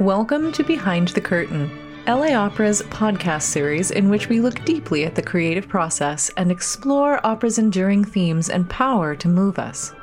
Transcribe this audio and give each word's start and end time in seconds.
Welcome 0.00 0.52
to 0.52 0.62
Behind 0.62 1.08
the 1.08 1.22
Curtain, 1.22 1.70
LA 2.06 2.34
Opera's 2.34 2.82
podcast 2.82 3.44
series 3.44 3.90
in 3.90 4.10
which 4.10 4.28
we 4.28 4.40
look 4.40 4.62
deeply 4.66 5.06
at 5.06 5.14
the 5.14 5.22
creative 5.22 5.68
process 5.68 6.30
and 6.36 6.52
explore 6.52 7.26
opera's 7.26 7.56
enduring 7.56 8.04
themes 8.04 8.50
and 8.50 8.68
power 8.68 9.16
to 9.16 9.26
move 9.26 9.58
us. 9.58 9.94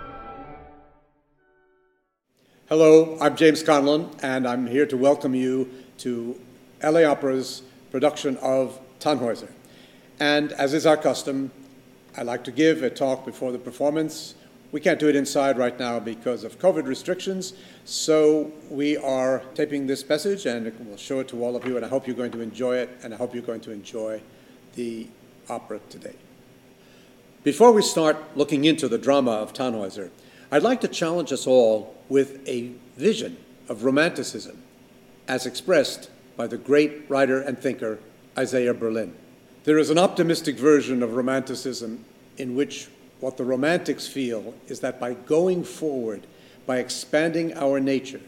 Hello, 2.69 3.19
I'm 3.21 3.35
James 3.35 3.61
Conlon, 3.61 4.09
and 4.23 4.47
I'm 4.47 4.65
here 4.65 4.87
to 4.87 4.97
welcome 4.97 5.35
you 5.35 5.69
to 5.99 6.41
LA 6.81 7.03
Opera's 7.03 7.61
production 7.91 8.37
of 8.37 8.79
Tannhäuser. 8.99 9.51
And 10.19 10.53
as 10.53 10.73
is 10.73 10.87
our 10.87 10.97
custom, 10.97 11.51
I'd 12.17 12.25
like 12.25 12.43
to 12.45 12.51
give 12.51 12.81
a 12.81 12.89
talk 12.89 13.25
before 13.25 13.51
the 13.51 13.59
performance 13.59 14.33
we 14.73 14.79
can't 14.79 14.99
do 14.99 15.07
it 15.07 15.15
inside 15.15 15.59
right 15.59 15.77
now 15.79 15.99
because 15.99 16.43
of 16.43 16.57
COVID 16.57 16.87
restrictions, 16.87 17.53
so 17.85 18.51
we 18.71 18.97
are 18.97 19.43
taping 19.53 19.85
this 19.85 20.09
message 20.09 20.47
and 20.47 20.73
we'll 20.79 20.97
show 20.97 21.19
it 21.19 21.27
to 21.27 21.43
all 21.43 21.55
of 21.55 21.63
you, 21.63 21.77
and 21.77 21.85
I 21.85 21.87
hope 21.87 22.07
you're 22.07 22.15
going 22.15 22.31
to 22.31 22.41
enjoy 22.41 22.77
it, 22.77 22.89
and 23.03 23.13
I 23.13 23.17
hope 23.17 23.35
you're 23.35 23.43
going 23.43 23.61
to 23.61 23.71
enjoy 23.71 24.19
the 24.73 25.07
opera 25.47 25.79
today. 25.91 26.15
Before 27.43 27.71
we 27.71 27.83
start 27.83 28.17
looking 28.35 28.65
into 28.65 28.87
the 28.87 28.97
drama 28.97 29.33
of 29.33 29.53
Tannhäuser, 29.53 30.09
I'd 30.51 30.63
like 30.63 30.81
to 30.81 30.87
challenge 30.87 31.31
us 31.31 31.45
all 31.45 31.95
with 32.09 32.45
a 32.47 32.71
vision 32.97 33.37
of 33.69 33.83
romanticism 33.83 34.63
as 35.27 35.45
expressed 35.45 36.09
by 36.35 36.47
the 36.47 36.57
great 36.57 37.07
writer 37.09 37.39
and 37.39 37.59
thinker 37.59 37.99
Isaiah 38.35 38.73
Berlin. 38.73 39.13
There 39.65 39.77
is 39.77 39.91
an 39.91 39.99
optimistic 39.99 40.57
version 40.57 41.03
of 41.03 41.13
romanticism 41.13 42.05
in 42.39 42.55
which 42.55 42.87
what 43.23 43.37
the 43.37 43.45
Romantics 43.45 44.05
feel 44.05 44.53
is 44.67 44.81
that 44.81 44.99
by 44.99 45.13
going 45.13 45.63
forward, 45.63 46.27
by 46.65 46.79
expanding 46.79 47.53
our 47.53 47.79
nature, 47.79 48.19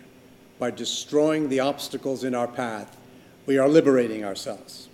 by 0.58 0.71
destroying 0.71 1.49
the 1.49 1.59
obstacles 1.59 2.23
in 2.23 2.34
our 2.34 2.48
path, 2.48 2.96
we 3.46 3.57
are 3.57 3.68
liberating 3.68 4.24
ourselves 4.24 4.87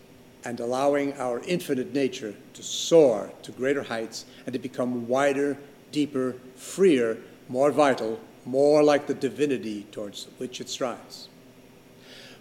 and 0.44 0.60
allowing 0.60 1.14
our 1.20 1.40
infinite 1.42 1.94
nature 1.94 2.34
to 2.54 2.64
soar 2.64 3.32
to 3.44 3.52
greater 3.52 3.84
heights 3.84 4.26
and 4.48 4.54
to 4.54 4.60
become 4.60 5.08
wider, 5.08 5.56
deeper, 5.92 6.36
freer, 6.56 7.20
more 7.48 7.70
vital, 7.70 8.20
more 8.44 8.82
like 8.82 9.06
the 9.06 9.14
divinity 9.14 9.86
towards 9.92 10.30
which 10.40 10.60
it 10.60 10.68
strives. 10.68 11.30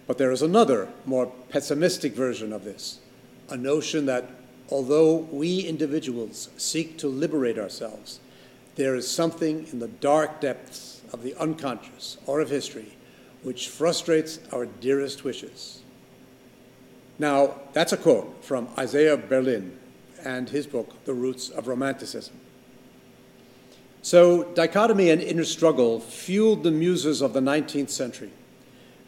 But 0.07 0.17
there 0.17 0.31
is 0.31 0.41
another, 0.41 0.89
more 1.05 1.27
pessimistic 1.49 2.13
version 2.13 2.53
of 2.53 2.63
this 2.63 3.01
a 3.49 3.57
notion 3.57 4.07
that 4.07 4.27
although 4.71 5.15
we 5.15 5.59
individuals 5.59 6.49
seek 6.57 6.97
to 6.97 7.07
liberate 7.07 7.59
ourselves, 7.59 8.19
there 8.75 8.95
is 8.95 9.07
something 9.07 9.67
in 9.71 9.79
the 9.79 9.87
dark 9.87 10.39
depths 10.39 11.01
of 11.11 11.23
the 11.23 11.35
unconscious 11.35 12.17
or 12.25 12.39
of 12.39 12.49
history 12.49 12.97
which 13.43 13.67
frustrates 13.67 14.39
our 14.51 14.65
dearest 14.65 15.23
wishes. 15.23 15.81
Now, 17.19 17.55
that's 17.73 17.93
a 17.93 17.97
quote 17.97 18.43
from 18.43 18.69
Isaiah 18.77 19.17
Berlin 19.17 19.77
and 20.23 20.49
his 20.49 20.67
book, 20.67 21.03
The 21.05 21.13
Roots 21.13 21.49
of 21.49 21.67
Romanticism. 21.67 22.35
So, 24.03 24.43
dichotomy 24.53 25.11
and 25.11 25.21
inner 25.21 25.43
struggle 25.43 25.99
fueled 25.99 26.63
the 26.63 26.71
muses 26.71 27.21
of 27.21 27.33
the 27.33 27.39
19th 27.39 27.89
century. 27.89 28.31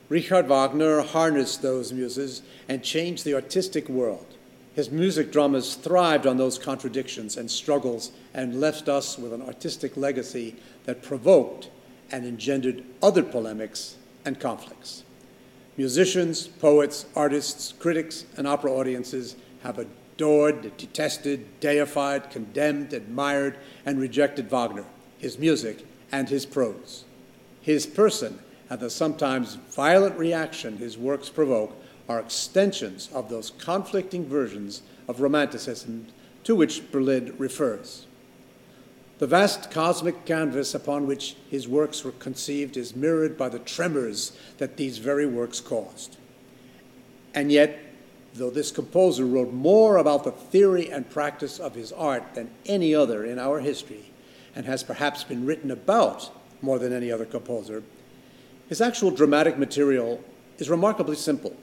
Richard 0.09 0.47
Wagner 0.47 1.01
harnessed 1.01 1.61
those 1.61 1.91
muses 1.91 2.43
and 2.69 2.83
changed 2.83 3.25
the 3.25 3.33
artistic 3.33 3.89
world. 3.89 4.32
His 4.73 4.89
music 4.89 5.31
dramas 5.31 5.75
thrived 5.75 6.25
on 6.25 6.37
those 6.37 6.57
contradictions 6.57 7.37
and 7.37 7.49
struggles 7.49 8.11
and 8.33 8.59
left 8.59 8.89
us 8.89 9.19
with 9.19 9.31
an 9.31 9.41
artistic 9.43 9.95
legacy 9.95 10.55
that 10.85 11.03
provoked 11.03 11.69
and 12.11 12.25
engendered 12.25 12.83
other 13.01 13.23
polemics 13.23 13.97
and 14.25 14.39
conflicts. 14.39 15.03
Musicians, 15.77 16.47
poets, 16.47 17.05
artists, 17.15 17.73
critics, 17.79 18.25
and 18.37 18.47
opera 18.47 18.71
audiences 18.71 19.35
have 19.61 19.79
adored, 19.79 20.75
detested, 20.77 21.59
deified, 21.59 22.29
condemned, 22.29 22.93
admired, 22.93 23.57
and 23.85 23.99
rejected 23.99 24.49
Wagner, 24.49 24.85
his 25.17 25.37
music, 25.37 25.85
and 26.11 26.29
his 26.29 26.45
prose. 26.45 27.05
His 27.61 27.85
person 27.85 28.39
and 28.69 28.79
the 28.79 28.89
sometimes 28.89 29.55
violent 29.55 30.17
reaction 30.17 30.77
his 30.77 30.97
works 30.97 31.29
provoke 31.29 31.75
are 32.07 32.19
extensions 32.19 33.09
of 33.13 33.29
those 33.29 33.51
conflicting 33.57 34.25
versions 34.25 34.81
of 35.07 35.21
Romanticism 35.21 36.07
to 36.43 36.55
which 36.55 36.91
Berlin 36.91 37.33
refers. 37.37 38.05
The 39.19 39.27
vast 39.27 39.71
cosmic 39.71 40.25
canvas 40.25 40.73
upon 40.75 41.07
which 41.07 41.35
his 41.49 41.67
works 41.67 42.03
were 42.03 42.11
conceived 42.11 42.75
is 42.75 42.95
mirrored 42.95 43.37
by 43.37 43.47
the 43.49 43.59
tremors 43.59 44.37
that 44.57 44.75
these 44.75 44.97
very 44.97 45.25
works 45.25 45.61
caused. 45.61 46.17
And 47.33 47.51
yet, 47.51 47.79
though 48.33 48.49
this 48.49 48.71
composer 48.71 49.25
wrote 49.25 49.53
more 49.53 49.97
about 49.97 50.23
the 50.23 50.31
theory 50.31 50.91
and 50.91 51.09
practice 51.09 51.59
of 51.59 51.75
his 51.75 51.91
art 51.91 52.33
than 52.33 52.51
any 52.65 52.93
other 52.93 53.23
in 53.23 53.39
our 53.39 53.59
history, 53.59 54.11
and 54.55 54.65
has 54.65 54.83
perhaps 54.83 55.23
been 55.23 55.45
written 55.45 55.71
about 55.71 56.29
more 56.61 56.79
than 56.79 56.93
any 56.93 57.11
other 57.11 57.25
composer, 57.25 57.83
his 58.67 58.81
actual 58.81 59.11
dramatic 59.11 59.57
material 59.57 60.23
is 60.57 60.69
remarkably 60.69 61.15
simple. 61.15 61.55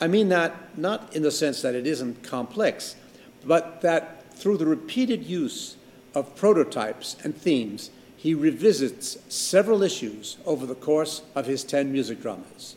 I 0.00 0.06
mean 0.06 0.28
that 0.30 0.78
not 0.78 1.14
in 1.14 1.22
the 1.22 1.30
sense 1.30 1.60
that 1.62 1.74
it 1.74 1.86
isn't 1.86 2.22
complex, 2.22 2.96
but 3.44 3.80
that 3.82 4.34
through 4.34 4.56
the 4.56 4.66
repeated 4.66 5.24
use 5.24 5.76
of 6.14 6.34
prototypes 6.36 7.16
and 7.22 7.36
themes, 7.36 7.90
he 8.16 8.34
revisits 8.34 9.18
several 9.28 9.82
issues 9.82 10.38
over 10.44 10.66
the 10.66 10.74
course 10.74 11.22
of 11.34 11.46
his 11.46 11.64
10 11.64 11.92
music 11.92 12.20
dramas. 12.20 12.76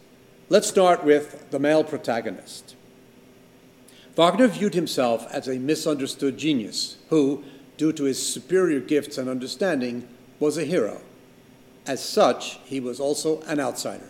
Let's 0.50 0.68
start 0.68 1.04
with 1.04 1.50
the 1.52 1.60
male 1.60 1.84
protagonist. 1.84 2.76
Wagner 4.16 4.48
viewed 4.48 4.74
himself 4.74 5.26
as 5.32 5.48
a 5.48 5.58
misunderstood 5.58 6.38
genius 6.38 6.98
who, 7.10 7.44
due 7.78 7.92
to 7.94 8.04
his 8.04 8.26
superior 8.26 8.80
gifts 8.80 9.18
and 9.18 9.28
understanding, 9.28 10.08
was 10.40 10.58
a 10.58 10.66
hero. 10.66 11.02
As 11.88 12.04
such, 12.04 12.60
he 12.66 12.80
was 12.80 13.00
also 13.00 13.42
an 13.42 13.60
outsider. 13.60 14.10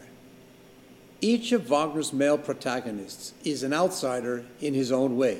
Each 1.23 1.53
of 1.53 1.69
Wagner's 1.69 2.11
male 2.11 2.37
protagonists 2.37 3.33
is 3.45 3.63
an 3.63 3.71
outsider 3.71 4.43
in 4.59 4.73
his 4.73 4.91
own 4.91 5.15
way. 5.15 5.39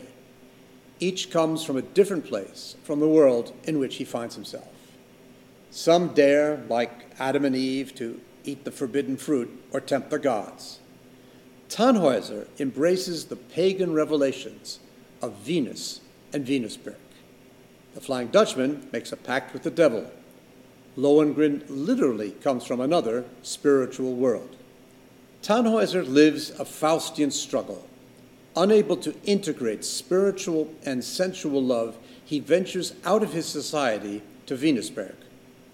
Each 1.02 1.30
comes 1.30 1.66
from 1.66 1.76
a 1.76 1.82
different 1.82 2.24
place 2.24 2.78
from 2.86 3.02
the 3.02 3.08
world 3.10 3.54
in 3.66 3.80
which 3.80 3.98
he 3.98 4.06
finds 4.06 4.36
himself. 4.36 4.70
Some 5.72 6.14
dare, 6.14 6.64
like 6.70 7.08
Adam 7.20 7.44
and 7.44 7.54
Eve, 7.54 7.94
to 7.96 8.22
eat 8.46 8.64
the 8.64 8.72
forbidden 8.72 9.18
fruit 9.18 9.62
or 9.74 9.82
tempt 9.82 10.10
the 10.10 10.20
gods. 10.20 10.80
Tannhäuser 11.68 12.48
embraces 12.60 13.26
the 13.26 13.36
pagan 13.36 13.94
revelations 13.94 14.80
of 15.22 15.34
Venus 15.40 16.00
and 16.32 16.48
Venusberg. 16.48 16.96
The 17.94 18.00
Flying 18.00 18.30
Dutchman 18.30 18.88
makes 18.94 19.12
a 19.12 19.18
pact 19.18 19.52
with 19.52 19.64
the 19.64 19.70
devil. 19.70 20.10
Lohengrin 20.96 21.66
literally 21.68 22.32
comes 22.32 22.64
from 22.64 22.80
another 22.80 23.26
spiritual 23.42 24.16
world. 24.16 24.56
Tannhäuser 25.44 26.08
lives 26.08 26.52
a 26.52 26.64
Faustian 26.64 27.30
struggle. 27.30 27.86
Unable 28.56 28.96
to 28.96 29.14
integrate 29.26 29.84
spiritual 29.84 30.74
and 30.86 31.04
sensual 31.04 31.62
love, 31.62 31.98
he 32.24 32.40
ventures 32.40 32.94
out 33.04 33.22
of 33.22 33.34
his 33.34 33.46
society 33.46 34.22
to 34.46 34.56
Venusberg, 34.56 35.16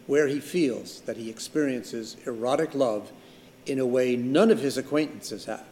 where 0.07 0.25
he 0.25 0.39
feels 0.39 1.01
that 1.01 1.17
he 1.17 1.29
experiences 1.29 2.17
erotic 2.25 2.73
love 2.73 3.11
in 3.67 3.77
a 3.77 3.85
way 3.85 4.15
none 4.15 4.49
of 4.49 4.59
his 4.59 4.75
acquaintances 4.75 5.45
have. 5.45 5.67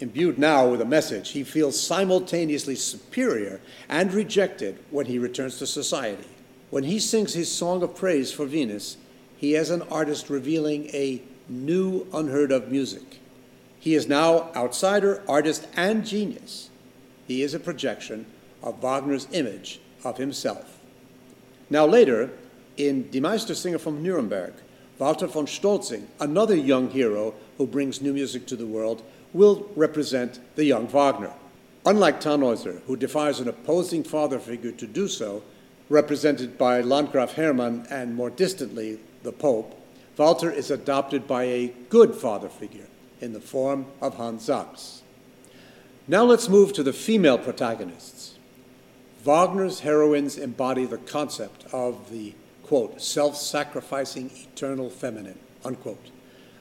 Imbued 0.00 0.38
now 0.38 0.68
with 0.68 0.82
a 0.82 0.86
message, 0.86 1.30
he 1.30 1.42
feels 1.42 1.80
simultaneously 1.80 2.76
superior 2.76 3.62
and 3.88 4.12
rejected 4.12 4.78
when 4.90 5.06
he 5.06 5.18
returns 5.18 5.58
to 5.58 5.66
society. 5.66 6.28
When 6.68 6.84
he 6.84 6.98
sings 6.98 7.32
his 7.32 7.50
song 7.50 7.82
of 7.82 7.96
praise 7.96 8.30
for 8.30 8.44
Venus, 8.44 8.98
he, 9.38 9.56
as 9.56 9.70
an 9.70 9.82
artist, 9.90 10.28
revealing 10.28 10.88
a 10.88 11.22
new, 11.50 12.06
unheard 12.12 12.52
of 12.52 12.70
music. 12.70 13.18
He 13.78 13.94
is 13.94 14.08
now 14.08 14.50
outsider, 14.54 15.22
artist, 15.28 15.66
and 15.76 16.06
genius. 16.06 16.70
He 17.26 17.42
is 17.42 17.54
a 17.54 17.60
projection 17.60 18.26
of 18.62 18.80
Wagner's 18.82 19.26
image 19.32 19.80
of 20.04 20.18
himself. 20.18 20.78
Now, 21.68 21.86
later, 21.86 22.30
in 22.76 23.10
Die 23.10 23.20
Meistersinger 23.20 23.80
from 23.80 24.02
Nuremberg, 24.02 24.54
Walter 24.98 25.26
von 25.26 25.46
Stolzing, 25.46 26.06
another 26.18 26.54
young 26.54 26.90
hero 26.90 27.34
who 27.56 27.66
brings 27.66 28.02
new 28.02 28.12
music 28.12 28.46
to 28.46 28.56
the 28.56 28.66
world, 28.66 29.02
will 29.32 29.70
represent 29.76 30.40
the 30.56 30.64
young 30.64 30.86
Wagner. 30.86 31.32
Unlike 31.86 32.20
Tannhäuser, 32.20 32.82
who 32.82 32.96
defies 32.96 33.40
an 33.40 33.48
opposing 33.48 34.04
father 34.04 34.38
figure 34.38 34.72
to 34.72 34.86
do 34.86 35.08
so, 35.08 35.42
represented 35.88 36.58
by 36.58 36.82
Landgraf 36.82 37.32
Hermann 37.32 37.86
and 37.90 38.14
more 38.14 38.30
distantly 38.30 38.98
the 39.22 39.32
Pope, 39.32 39.79
Walter 40.20 40.50
is 40.50 40.70
adopted 40.70 41.26
by 41.26 41.44
a 41.44 41.72
good 41.88 42.14
father 42.14 42.50
figure 42.50 42.88
in 43.22 43.32
the 43.32 43.40
form 43.40 43.86
of 44.02 44.16
Hans 44.16 44.44
Sachs. 44.44 45.00
Now 46.06 46.24
let's 46.24 46.46
move 46.46 46.74
to 46.74 46.82
the 46.82 46.92
female 46.92 47.38
protagonists. 47.38 48.34
Wagner's 49.24 49.80
heroines 49.80 50.36
embody 50.36 50.84
the 50.84 50.98
concept 50.98 51.64
of 51.72 52.10
the, 52.10 52.34
quote, 52.64 53.00
self 53.00 53.34
sacrificing 53.34 54.30
eternal 54.52 54.90
feminine, 54.90 55.38
unquote, 55.64 56.10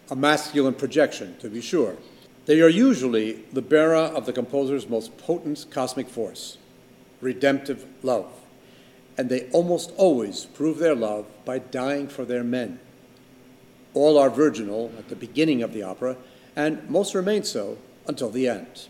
a 0.10 0.16
masculine 0.16 0.74
projection, 0.74 1.36
to 1.40 1.50
be 1.50 1.60
sure. 1.60 1.98
They 2.46 2.62
are 2.62 2.70
usually 2.70 3.44
the 3.52 3.62
bearer 3.62 3.98
of 3.98 4.26
the 4.26 4.32
composer's 4.32 4.88
most 4.88 5.18
potent 5.18 5.66
cosmic 5.70 6.08
force, 6.08 6.58
redemptive 7.20 7.86
love. 8.04 8.32
And 9.18 9.28
they 9.28 9.50
almost 9.50 9.92
always 9.98 10.46
prove 10.46 10.78
their 10.78 10.96
love 10.96 11.26
by 11.44 11.60
dying 11.60 12.08
for 12.08 12.24
their 12.24 12.46
men. 12.46 12.80
All 13.94 14.18
are 14.18 14.30
virginal 14.30 14.92
at 14.98 15.10
the 15.10 15.16
beginning 15.16 15.64
of 15.64 15.74
the 15.74 15.84
opera, 15.84 16.18
and 16.56 16.88
most 16.90 17.16
remain 17.16 17.44
so 17.44 17.78
until 18.08 18.30
the 18.30 18.48
end. 18.48 18.88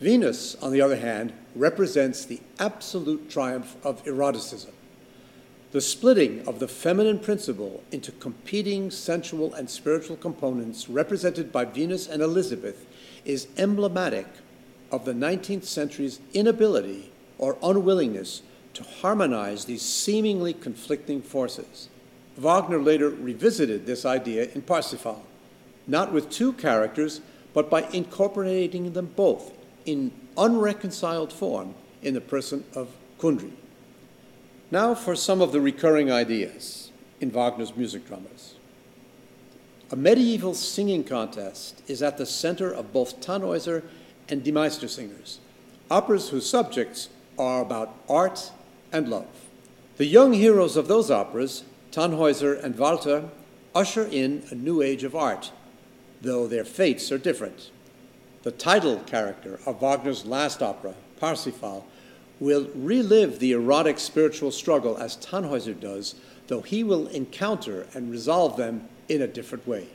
Venus, 0.00 0.54
on 0.62 0.72
the 0.72 0.80
other 0.80 0.96
hand, 0.96 1.34
represents 1.54 2.24
the 2.24 2.40
absolute 2.58 3.28
triumph 3.28 3.76
of 3.84 4.02
eroticism. 4.06 4.72
The 5.72 5.82
splitting 5.82 6.48
of 6.48 6.58
the 6.58 6.66
feminine 6.66 7.18
principle 7.18 7.84
into 7.92 8.10
competing 8.12 8.90
sensual 8.90 9.52
and 9.52 9.68
spiritual 9.68 10.16
components, 10.16 10.88
represented 10.88 11.52
by 11.52 11.66
Venus 11.66 12.08
and 12.08 12.22
Elizabeth, 12.22 12.86
is 13.26 13.46
emblematic 13.58 14.26
of 14.90 15.04
the 15.04 15.12
19th 15.12 15.64
century's 15.64 16.18
inability 16.32 17.12
or 17.38 17.58
unwillingness 17.62 18.42
to 18.74 18.82
harmonize 18.82 19.66
these 19.66 19.82
seemingly 19.82 20.54
conflicting 20.54 21.20
forces. 21.20 21.89
Wagner 22.40 22.80
later 22.80 23.10
revisited 23.10 23.84
this 23.84 24.06
idea 24.06 24.48
in 24.54 24.62
Parsifal, 24.62 25.26
not 25.86 26.10
with 26.10 26.30
two 26.30 26.54
characters, 26.54 27.20
but 27.52 27.68
by 27.68 27.82
incorporating 27.92 28.94
them 28.94 29.12
both 29.14 29.52
in 29.84 30.10
unreconciled 30.38 31.34
form 31.34 31.74
in 32.02 32.14
the 32.14 32.20
person 32.20 32.64
of 32.74 32.88
Kundry. 33.18 33.52
Now 34.70 34.94
for 34.94 35.14
some 35.14 35.42
of 35.42 35.52
the 35.52 35.60
recurring 35.60 36.10
ideas 36.10 36.90
in 37.20 37.30
Wagner's 37.30 37.76
music 37.76 38.06
dramas. 38.06 38.54
A 39.90 39.96
medieval 39.96 40.54
singing 40.54 41.04
contest 41.04 41.82
is 41.88 42.02
at 42.02 42.16
the 42.16 42.24
center 42.24 42.72
of 42.72 42.90
both 42.90 43.20
Tannhäuser 43.20 43.82
and 44.30 44.42
Die 44.42 44.50
Meistersingers, 44.50 45.38
operas 45.90 46.30
whose 46.30 46.48
subjects 46.48 47.10
are 47.38 47.60
about 47.60 47.94
art 48.08 48.50
and 48.92 49.08
love. 49.08 49.26
The 49.98 50.06
young 50.06 50.32
heroes 50.32 50.78
of 50.78 50.88
those 50.88 51.10
operas, 51.10 51.64
Tannhäuser 51.92 52.62
and 52.62 52.76
Walter, 52.76 53.28
usher 53.74 54.06
in 54.06 54.44
a 54.50 54.54
new 54.54 54.82
age 54.82 55.04
of 55.04 55.14
art, 55.14 55.50
though 56.22 56.46
their 56.46 56.64
fates 56.64 57.10
are 57.10 57.18
different. 57.18 57.70
The 58.42 58.52
title 58.52 59.00
character 59.00 59.60
of 59.66 59.80
Wagner's 59.80 60.24
last 60.24 60.62
opera, 60.62 60.94
Parsifal, 61.18 61.86
will 62.38 62.70
relive 62.74 63.38
the 63.38 63.52
erotic 63.52 63.98
spiritual 63.98 64.50
struggle 64.50 64.96
as 64.96 65.16
Tannhäuser 65.16 65.78
does, 65.78 66.14
though 66.46 66.62
he 66.62 66.82
will 66.82 67.06
encounter 67.08 67.86
and 67.92 68.10
resolve 68.10 68.56
them 68.56 68.88
in 69.08 69.20
a 69.20 69.26
different 69.26 69.66
way. 69.66 69.88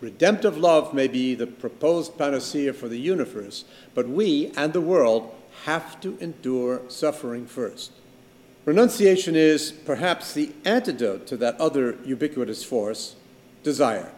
Redemptive 0.00 0.58
love 0.58 0.92
may 0.92 1.06
be 1.06 1.34
the 1.34 1.46
proposed 1.46 2.18
panacea 2.18 2.72
for 2.72 2.88
the 2.88 2.98
universe, 2.98 3.64
but 3.94 4.08
we 4.08 4.52
and 4.56 4.72
the 4.72 4.80
world 4.80 5.34
have 5.64 6.00
to 6.00 6.18
endure 6.20 6.82
suffering 6.88 7.46
first. 7.46 7.92
Renunciation 8.64 9.36
is 9.36 9.72
perhaps 9.72 10.32
the 10.32 10.50
antidote 10.64 11.26
to 11.26 11.36
that 11.36 11.60
other 11.60 11.98
ubiquitous 12.02 12.64
force, 12.64 13.14
desire. 13.62 14.10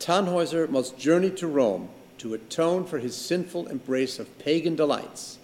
Tannhäuser 0.00 0.68
must 0.68 0.98
journey 0.98 1.30
to 1.30 1.46
Rome 1.46 1.88
to 2.18 2.34
atone 2.34 2.84
for 2.84 2.98
his 2.98 3.14
sinful 3.14 3.68
embrace 3.68 4.18
of 4.18 4.38
pagan 4.40 4.74
delights. 4.74 5.38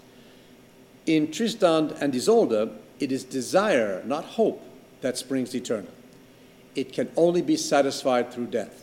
In 1.06 1.30
Tristan 1.30 1.94
and 2.00 2.12
Isolde, 2.14 2.70
it 2.98 3.12
is 3.12 3.22
desire, 3.22 4.02
not 4.04 4.24
hope, 4.24 4.60
that 5.02 5.16
springs 5.16 5.54
eternal. 5.54 5.92
It 6.74 6.92
can 6.92 7.10
only 7.16 7.42
be 7.42 7.56
satisfied 7.56 8.32
through 8.32 8.46
death. 8.46 8.82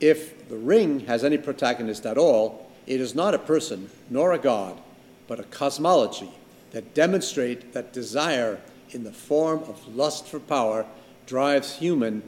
If 0.00 0.48
the 0.50 0.56
ring 0.56 1.00
has 1.00 1.24
any 1.24 1.38
protagonist 1.38 2.04
at 2.04 2.18
all, 2.18 2.70
it 2.86 3.00
is 3.00 3.14
not 3.14 3.34
a 3.34 3.38
person 3.38 3.88
nor 4.10 4.32
a 4.32 4.38
god, 4.38 4.78
but 5.26 5.40
a 5.40 5.44
cosmology 5.44 6.30
that 6.72 6.94
demonstrate 6.94 7.72
that 7.72 7.92
desire 7.92 8.60
in 8.90 9.04
the 9.04 9.12
form 9.12 9.62
of 9.64 9.94
lust 9.94 10.26
for 10.26 10.40
power 10.40 10.86
drives 11.26 11.76
human 11.76 12.22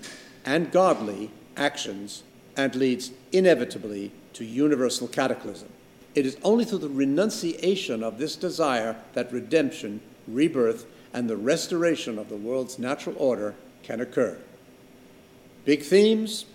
and 0.44 0.70
godly 0.70 1.30
actions 1.56 2.22
and 2.56 2.74
leads 2.74 3.12
inevitably 3.32 4.12
to 4.32 4.44
universal 4.44 5.08
cataclysm. 5.08 5.68
It 6.14 6.26
is 6.26 6.36
only 6.42 6.64
through 6.64 6.78
the 6.78 6.88
renunciation 6.88 8.02
of 8.02 8.18
this 8.18 8.36
desire 8.36 8.96
that 9.14 9.32
redemption, 9.32 10.00
rebirth, 10.28 10.86
and 11.12 11.28
the 11.28 11.36
restoration 11.36 12.18
of 12.18 12.28
the 12.28 12.36
world's 12.36 12.78
natural 12.78 13.16
order 13.18 13.54
can 13.82 14.00
occur. 14.00 14.38
Big 15.64 15.82
themes? 15.82 16.46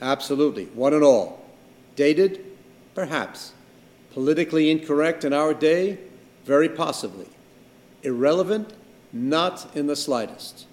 Absolutely, 0.00 0.66
one 0.66 0.94
and 0.94 1.04
all. 1.04 1.44
Dated? 1.96 2.44
Perhaps. 2.94 3.52
Politically 4.12 4.70
incorrect 4.70 5.24
in 5.24 5.32
our 5.32 5.54
day? 5.54 5.98
Very 6.48 6.70
possibly. 6.70 7.26
Irrelevant? 8.02 8.72
Not 9.12 9.76
in 9.76 9.86
the 9.86 9.94
slightest. 9.94 10.66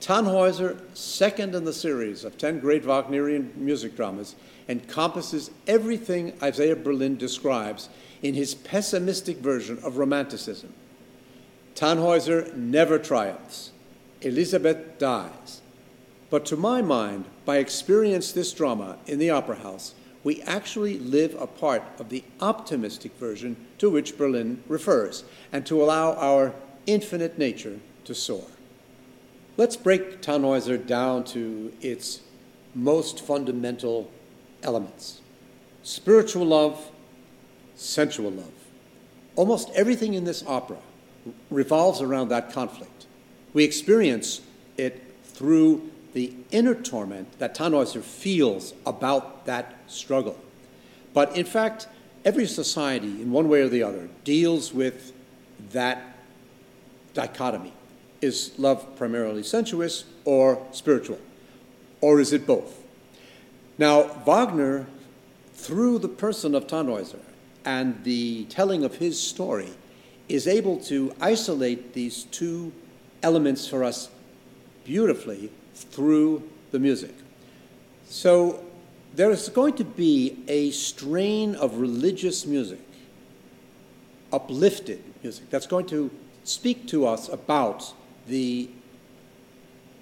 Tannhäuser, 0.00 0.78
second 0.94 1.52
in 1.56 1.64
the 1.64 1.72
series 1.72 2.22
of 2.22 2.38
10 2.38 2.60
great 2.60 2.84
Wagnerian 2.84 3.52
music 3.56 3.96
dramas, 3.96 4.36
encompasses 4.68 5.50
everything 5.66 6.32
Isaiah 6.40 6.76
Berlin 6.76 7.16
describes 7.16 7.88
in 8.22 8.34
his 8.34 8.54
pessimistic 8.54 9.38
version 9.38 9.80
of 9.82 9.96
Romanticism. 9.96 10.72
Tannhäuser 11.74 12.54
never 12.54 12.96
triumphs. 13.00 13.72
Elizabeth 14.20 14.98
dies. 15.00 15.60
But 16.30 16.46
to 16.46 16.56
my 16.56 16.82
mind, 16.82 17.24
by 17.44 17.56
experience 17.56 18.30
this 18.30 18.52
drama 18.52 18.98
in 19.08 19.18
the 19.18 19.30
Opera 19.30 19.56
House, 19.56 19.96
we 20.24 20.40
actually 20.42 20.98
live 20.98 21.36
a 21.38 21.46
part 21.46 21.82
of 21.98 22.08
the 22.08 22.24
optimistic 22.40 23.12
version 23.18 23.56
to 23.78 23.90
which 23.90 24.16
Berlin 24.16 24.64
refers, 24.66 25.22
and 25.52 25.64
to 25.66 25.82
allow 25.82 26.14
our 26.14 26.54
infinite 26.86 27.38
nature 27.38 27.78
to 28.04 28.14
soar. 28.14 28.46
Let's 29.56 29.76
break 29.76 30.20
Tannhäuser 30.22 30.84
down 30.84 31.24
to 31.24 31.72
its 31.80 32.22
most 32.74 33.20
fundamental 33.20 34.10
elements 34.62 35.20
spiritual 35.84 36.46
love, 36.46 36.90
sensual 37.76 38.30
love. 38.30 38.52
Almost 39.36 39.70
everything 39.74 40.14
in 40.14 40.24
this 40.24 40.42
opera 40.46 40.78
revolves 41.50 42.00
around 42.00 42.28
that 42.28 42.50
conflict. 42.52 43.06
We 43.52 43.64
experience 43.64 44.40
it 44.78 45.02
through 45.24 45.90
the 46.14 46.32
inner 46.50 46.74
torment 46.74 47.38
that 47.38 47.56
Tannhäuser 47.56 48.02
feels 48.02 48.72
about 48.86 49.44
that 49.46 49.76
struggle. 49.88 50.38
But 51.12 51.36
in 51.36 51.44
fact, 51.44 51.88
every 52.24 52.46
society, 52.46 53.20
in 53.20 53.30
one 53.30 53.48
way 53.48 53.60
or 53.60 53.68
the 53.68 53.82
other, 53.82 54.08
deals 54.22 54.72
with 54.72 55.12
that 55.72 56.16
dichotomy. 57.12 57.72
Is 58.20 58.52
love 58.56 58.96
primarily 58.96 59.42
sensuous 59.42 60.04
or 60.24 60.64
spiritual? 60.72 61.18
Or 62.00 62.20
is 62.20 62.32
it 62.32 62.46
both? 62.46 62.82
Now, 63.76 64.04
Wagner, 64.24 64.86
through 65.52 65.98
the 65.98 66.08
person 66.08 66.54
of 66.54 66.66
Tannhäuser 66.66 67.20
and 67.64 68.02
the 68.04 68.44
telling 68.44 68.84
of 68.84 68.96
his 68.96 69.20
story, 69.20 69.70
is 70.28 70.46
able 70.46 70.78
to 70.84 71.12
isolate 71.20 71.92
these 71.92 72.24
two 72.24 72.72
elements 73.22 73.66
for 73.66 73.82
us 73.84 74.10
beautifully 74.84 75.50
through 75.74 76.42
the 76.70 76.78
music. 76.78 77.14
So 78.06 78.64
there 79.14 79.30
is 79.30 79.48
going 79.48 79.74
to 79.74 79.84
be 79.84 80.42
a 80.48 80.70
strain 80.70 81.54
of 81.56 81.78
religious 81.78 82.46
music, 82.46 82.80
uplifted 84.32 85.02
music, 85.22 85.50
that's 85.50 85.66
going 85.66 85.86
to 85.86 86.10
speak 86.44 86.86
to 86.88 87.06
us 87.06 87.28
about 87.28 87.92
the 88.26 88.68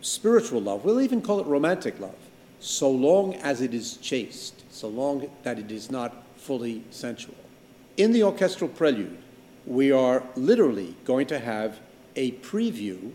spiritual 0.00 0.60
love. 0.60 0.84
We'll 0.84 1.00
even 1.00 1.22
call 1.22 1.40
it 1.40 1.46
romantic 1.46 1.98
love 2.00 2.16
so 2.60 2.90
long 2.90 3.34
as 3.36 3.60
it 3.60 3.74
is 3.74 3.96
chaste, 3.96 4.62
so 4.70 4.88
long 4.88 5.28
that 5.42 5.58
it 5.58 5.70
is 5.70 5.90
not 5.90 6.24
fully 6.36 6.84
sensual. 6.90 7.34
In 7.96 8.12
the 8.12 8.22
orchestral 8.22 8.70
prelude, 8.70 9.18
we 9.66 9.92
are 9.92 10.22
literally 10.36 10.96
going 11.04 11.26
to 11.26 11.38
have 11.38 11.80
a 12.16 12.32
preview 12.32 13.12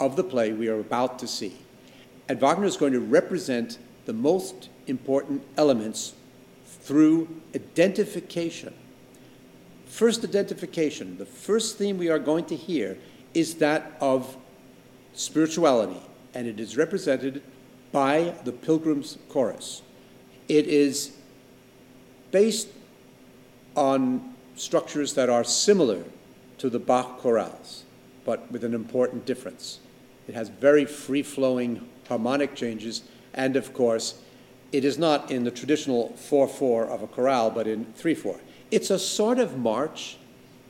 of 0.00 0.16
the 0.16 0.24
play 0.24 0.52
we 0.52 0.68
are 0.68 0.80
about 0.80 1.18
to 1.18 1.26
see. 1.26 1.56
And 2.28 2.38
Wagner 2.38 2.66
is 2.66 2.76
going 2.76 2.92
to 2.92 3.00
represent 3.00 3.78
the 4.04 4.12
most 4.12 4.68
important 4.86 5.42
elements 5.56 6.14
through 6.66 7.28
identification. 7.54 8.74
First 9.86 10.24
identification, 10.24 11.16
the 11.18 11.26
first 11.26 11.78
theme 11.78 11.98
we 11.98 12.10
are 12.10 12.18
going 12.18 12.44
to 12.46 12.56
hear 12.56 12.98
is 13.34 13.56
that 13.56 13.92
of 14.00 14.36
spirituality, 15.14 16.00
and 16.34 16.46
it 16.46 16.60
is 16.60 16.76
represented 16.76 17.42
by 17.92 18.34
the 18.44 18.52
Pilgrim's 18.52 19.18
Chorus. 19.28 19.82
It 20.48 20.66
is 20.66 21.16
based 22.30 22.68
on 23.74 24.34
structures 24.56 25.14
that 25.14 25.30
are 25.30 25.44
similar 25.44 26.04
to 26.58 26.68
the 26.68 26.78
Bach 26.78 27.20
chorales, 27.20 27.82
but 28.24 28.50
with 28.50 28.64
an 28.64 28.74
important 28.74 29.24
difference. 29.24 29.80
It 30.26 30.34
has 30.34 30.48
very 30.48 30.84
free 30.84 31.22
flowing 31.22 31.88
harmonic 32.08 32.54
changes 32.54 33.02
And 33.34 33.56
of 33.56 33.72
course, 33.72 34.20
it 34.72 34.84
is 34.84 34.98
not 34.98 35.30
in 35.30 35.44
the 35.44 35.50
traditional 35.50 36.08
4 36.16 36.48
4 36.48 36.84
of 36.86 37.02
a 37.02 37.06
chorale, 37.06 37.50
but 37.50 37.66
in 37.66 37.86
3 37.94 38.14
4. 38.14 38.40
It's 38.70 38.90
a 38.90 38.98
sort 38.98 39.38
of 39.38 39.56
march 39.56 40.18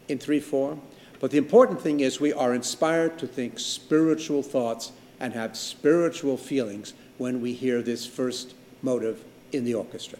in 0.09 0.19
3 0.19 0.41
4, 0.41 0.79
but 1.21 1.31
the 1.31 1.39
important 1.39 1.81
thing 1.81 2.01
is 2.01 2.21
we 2.21 2.33
are 2.33 2.55
inspired 2.55 3.19
to 3.19 3.27
think 3.27 3.59
spiritual 3.59 4.43
thoughts 4.43 4.93
and 5.19 5.33
have 5.33 5.57
spiritual 5.57 6.37
feelings 6.37 6.93
when 7.17 7.41
we 7.41 7.53
hear 7.53 7.83
this 7.83 8.07
first 8.07 8.55
motive 8.83 9.25
in 9.51 9.65
the 9.65 9.75
orchestra. 9.75 10.19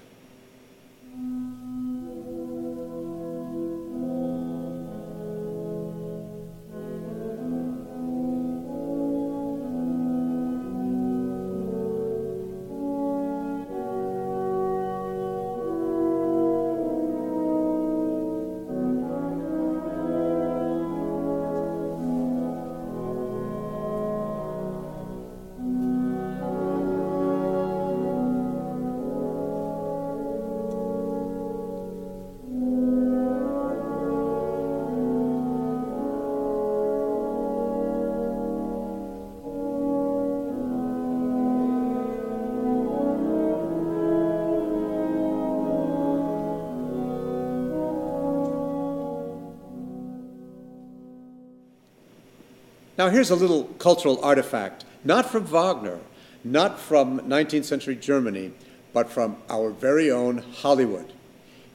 Now, 52.99 53.09
here's 53.11 53.31
a 53.31 53.37
little 53.37 53.65
cultural 53.79 54.23
artifact, 54.25 54.85
not 55.05 55.31
from 55.31 55.45
Wagner, 55.45 56.01
not 56.43 56.81
from 56.81 57.21
19th 57.21 57.65
century 57.65 57.95
Germany, 57.95 58.51
but 58.93 59.09
from 59.09 59.37
our 59.49 59.71
very 59.71 60.11
own 60.11 60.39
Hollywood. 60.39 61.13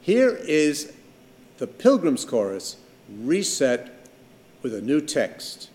Here 0.01 0.36
is 0.44 0.92
the 1.60 1.68
Pilgrim's 1.68 2.25
Chorus 2.25 2.75
reset 3.10 3.89
with 4.62 4.74
a 4.74 4.82
new 4.82 5.00
text. 5.00 5.70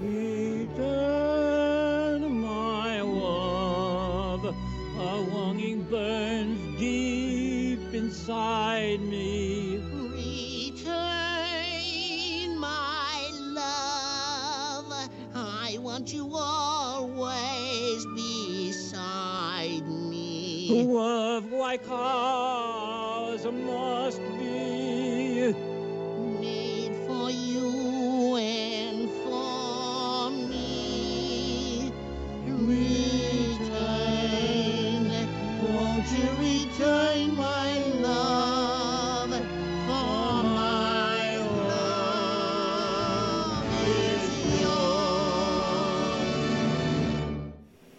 Return, 0.00 0.68
my 2.40 3.00
love, 3.02 4.44
a 4.44 5.16
longing 5.30 5.84
burns 5.84 6.80
deep 6.80 7.94
inside 7.94 9.00
me. 9.00 9.78
Return, 10.10 11.41
I 15.92 15.96
want 15.96 16.10
you 16.14 16.30
always 16.34 18.06
beside 18.16 19.86
me. 19.86 20.86
Love 20.86 21.52
like 21.52 21.86
ours 21.86 23.44
must 23.44 24.22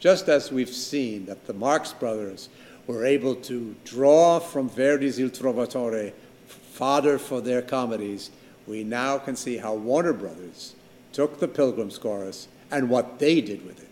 Just 0.03 0.27
as 0.27 0.51
we've 0.51 0.67
seen 0.67 1.27
that 1.27 1.47
the 1.47 1.53
Marx 1.53 1.93
Brothers 1.93 2.49
were 2.87 3.05
able 3.05 3.35
to 3.35 3.73
draw 3.85 4.37
from 4.37 4.69
Verdi's 4.69 5.17
Il 5.17 5.29
Trovatore 5.29 6.11
fodder 6.45 7.17
for 7.17 7.39
their 7.39 7.61
comedies, 7.61 8.29
we 8.67 8.83
now 8.83 9.17
can 9.17 9.37
see 9.37 9.55
how 9.55 9.73
Warner 9.73 10.11
Brothers 10.11 10.75
took 11.13 11.39
the 11.39 11.47
Pilgrim's 11.47 11.97
Chorus 11.97 12.49
and 12.69 12.89
what 12.89 13.19
they 13.19 13.39
did 13.39 13.65
with 13.65 13.81
it. 13.81 13.87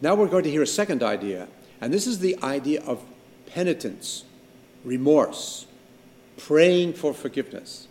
Now 0.00 0.14
we're 0.14 0.28
going 0.28 0.44
to 0.44 0.50
hear 0.50 0.62
a 0.62 0.66
second 0.66 1.02
idea, 1.02 1.48
and 1.80 1.92
this 1.92 2.06
is 2.06 2.20
the 2.20 2.38
idea 2.40 2.80
of 2.84 3.02
penitence, 3.46 4.22
remorse, 4.84 5.66
praying 6.36 6.92
for 6.92 7.12
forgiveness. 7.12 7.88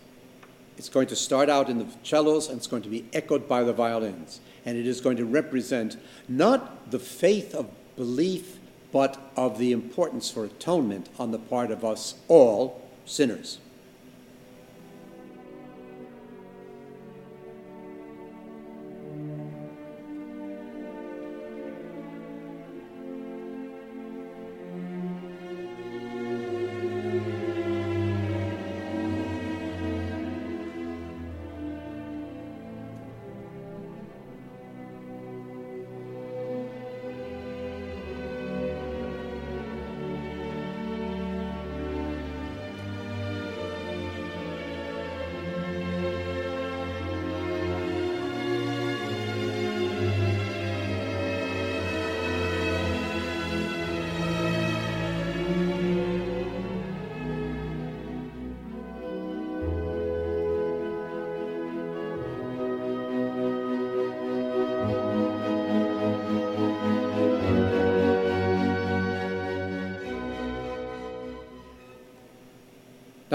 It's 0.77 0.87
going 0.87 1.07
to 1.07 1.17
start 1.17 1.49
out 1.49 1.69
in 1.69 1.79
the 1.79 1.87
cellos 2.01 2.47
and 2.47 2.59
it's 2.59 2.67
going 2.67 2.83
to 2.83 2.89
be 2.89 3.03
echoed 3.11 3.49
by 3.49 3.63
the 3.63 3.73
violins. 3.73 4.39
And 4.65 4.77
it 4.77 4.87
is 4.87 5.01
going 5.01 5.17
to 5.17 5.25
represent 5.25 5.97
not 6.27 6.91
the 6.91 6.99
faith 6.99 7.53
of 7.53 7.69
belief, 7.95 8.57
but 8.91 9.31
of 9.35 9.57
the 9.59 9.71
importance 9.71 10.31
for 10.31 10.45
atonement 10.45 11.09
on 11.19 11.31
the 11.31 11.39
part 11.39 11.71
of 11.71 11.85
us 11.85 12.15
all 12.27 12.81
sinners. 13.05 13.59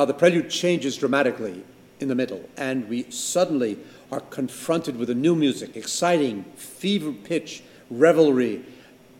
Now, 0.00 0.06
the 0.06 0.14
prelude 0.14 0.48
changes 0.48 0.96
dramatically 0.96 1.62
in 1.98 2.08
the 2.08 2.14
middle, 2.14 2.48
and 2.56 2.88
we 2.88 3.10
suddenly 3.10 3.76
are 4.10 4.20
confronted 4.20 4.96
with 4.96 5.10
a 5.10 5.14
new 5.14 5.34
music, 5.34 5.76
exciting, 5.76 6.44
fever 6.56 7.12
pitch, 7.12 7.62
revelry. 7.90 8.64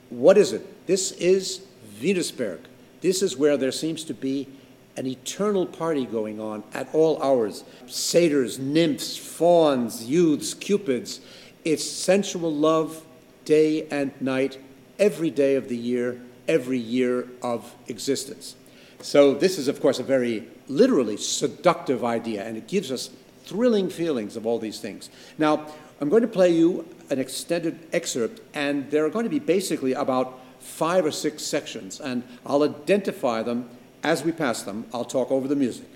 What 0.09 0.39
is 0.39 0.55
it? 0.55 0.87
This 0.87 1.13
is 1.13 1.67
Venusberg. 2.01 2.61
This 3.03 3.21
is 3.21 3.37
where 3.37 3.59
there 3.59 3.73
seems 3.73 4.05
to 4.05 4.15
be 4.15 4.49
an 4.97 5.07
eternal 5.07 5.67
party 5.67 6.07
going 6.07 6.41
on 6.41 6.65
at 6.73 6.89
all 6.95 7.23
hours. 7.23 7.63
Satyrs, 7.87 8.59
nymphs, 8.59 9.19
fauns, 9.19 10.05
youths, 10.05 10.55
cupids. 10.55 11.21
It's 11.63 11.85
sensual 11.85 12.55
love 12.55 13.05
day 13.45 13.87
and 13.91 14.19
night, 14.19 14.57
every 14.99 15.31
day 15.31 15.57
of 15.57 15.69
the 15.69 15.77
year, 15.77 16.23
every 16.49 16.79
year 16.79 17.29
of 17.43 17.75
existence. 17.87 18.57
So, 19.03 19.33
this 19.33 19.59
is, 19.59 19.69
of 19.69 19.81
course, 19.81 19.99
a 19.99 20.03
very 20.03 20.47
literally 20.71 21.17
seductive 21.17 22.05
idea, 22.05 22.45
and 22.45 22.57
it 22.57 22.67
gives 22.67 22.91
us 22.91 23.11
thrilling 23.45 23.91
feelings 23.91 24.37
of 24.37 24.47
all 24.47 24.59
these 24.59 24.81
things. 24.81 25.11
Now, 25.37 25.67
I'm 26.00 26.09
going 26.09 26.23
to 26.23 26.29
play 26.29 26.50
you 26.50 26.87
an 27.11 27.19
extended 27.19 27.79
excerpt, 27.93 28.41
and 28.55 28.91
there 28.91 29.05
are 29.05 29.11
going 29.11 29.25
to 29.25 29.31
be 29.31 29.41
basically 29.41 29.93
about 29.93 30.39
five 30.61 31.05
or 31.05 31.11
six 31.11 31.43
sections, 31.43 32.00
and 32.00 32.23
I'll 32.47 32.62
identify 32.62 33.43
them 33.43 33.69
as 34.03 34.25
we 34.25 34.33
pass 34.33 34.62
them. 34.62 34.87
I'll 34.95 35.05
talk 35.05 35.31
over 35.31 35.49
the 35.49 35.57
music. 35.57 35.87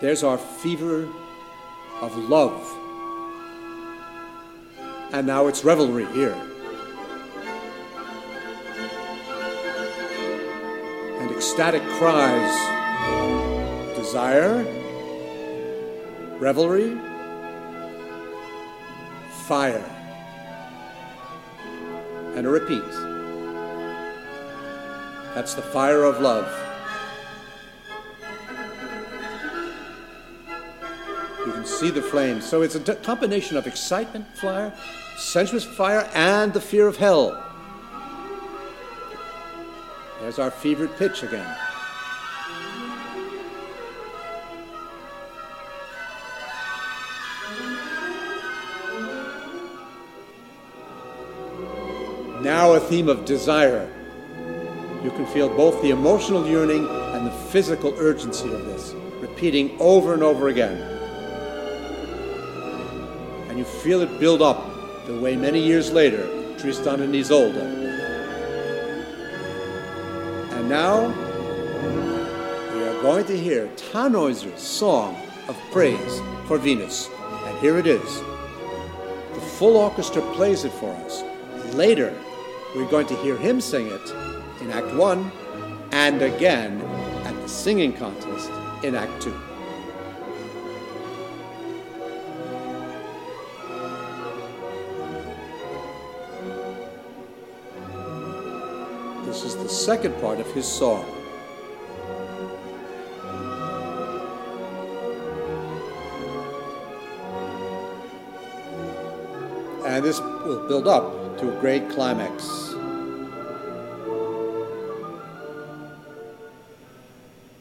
There's 0.00 0.22
our 0.22 0.38
fever 0.38 1.08
of 2.00 2.16
love. 2.16 2.74
And 5.12 5.26
now 5.26 5.48
it's 5.48 5.64
revelry 5.64 6.06
here. 6.12 6.36
Ecstatic 11.58 11.82
cries. 11.98 12.54
Desire, 13.96 14.64
revelry, 16.38 16.96
fire. 19.48 19.84
and 22.36 22.46
a 22.46 22.48
repeat. 22.48 22.88
That's 25.34 25.54
the 25.54 25.62
fire 25.62 26.04
of 26.04 26.20
love. 26.20 26.46
You 31.44 31.50
can 31.50 31.66
see 31.66 31.90
the 31.90 32.02
flames. 32.02 32.46
So 32.46 32.62
it's 32.62 32.76
a 32.76 32.94
combination 32.94 33.56
of 33.56 33.66
excitement, 33.66 34.28
fire, 34.36 34.72
sensuous 35.16 35.64
fire, 35.64 36.08
and 36.14 36.52
the 36.52 36.60
fear 36.60 36.86
of 36.86 36.98
hell. 36.98 37.47
There's 40.28 40.38
our 40.38 40.50
fevered 40.50 40.94
pitch 40.98 41.22
again. 41.22 41.56
Now 52.42 52.74
a 52.74 52.78
theme 52.78 53.08
of 53.08 53.24
desire. 53.24 53.90
You 55.02 55.10
can 55.12 55.24
feel 55.24 55.48
both 55.48 55.80
the 55.80 55.92
emotional 55.92 56.46
yearning 56.46 56.86
and 56.86 57.26
the 57.26 57.30
physical 57.30 57.94
urgency 57.96 58.52
of 58.52 58.66
this, 58.66 58.92
repeating 59.20 59.80
over 59.80 60.12
and 60.12 60.22
over 60.22 60.48
again. 60.48 60.76
And 63.48 63.56
you 63.56 63.64
feel 63.64 64.02
it 64.02 64.20
build 64.20 64.42
up 64.42 65.06
the 65.06 65.18
way 65.18 65.36
many 65.36 65.64
years 65.64 65.90
later, 65.90 66.28
Tristan 66.58 67.00
and 67.00 67.16
Isolde. 67.16 67.77
Now 70.68 71.06
we 72.74 72.82
are 72.84 73.00
going 73.00 73.24
to 73.24 73.38
hear 73.38 73.68
Tannhäuser's 73.68 74.60
song 74.60 75.16
of 75.48 75.56
praise 75.72 76.20
for 76.46 76.58
Venus. 76.58 77.08
And 77.46 77.58
here 77.60 77.78
it 77.78 77.86
is. 77.86 78.20
The 79.32 79.40
full 79.40 79.78
orchestra 79.78 80.20
plays 80.34 80.66
it 80.66 80.72
for 80.72 80.90
us. 80.90 81.24
Later, 81.74 82.14
we're 82.76 82.90
going 82.90 83.06
to 83.06 83.16
hear 83.16 83.38
him 83.38 83.62
sing 83.62 83.86
it 83.86 84.10
in 84.60 84.70
Act 84.70 84.94
1 84.94 85.32
and 85.92 86.20
again 86.20 86.82
at 87.24 87.34
the 87.40 87.48
singing 87.48 87.94
contest 87.94 88.50
in 88.84 88.94
Act 88.94 89.22
2. 89.22 89.47
Second 99.88 100.20
part 100.20 100.38
of 100.38 100.46
his 100.52 100.66
song. 100.66 101.02
And 109.86 110.04
this 110.04 110.20
will 110.20 110.68
build 110.68 110.86
up 110.86 111.38
to 111.38 111.56
a 111.56 111.60
great 111.62 111.88
climax. 111.88 112.74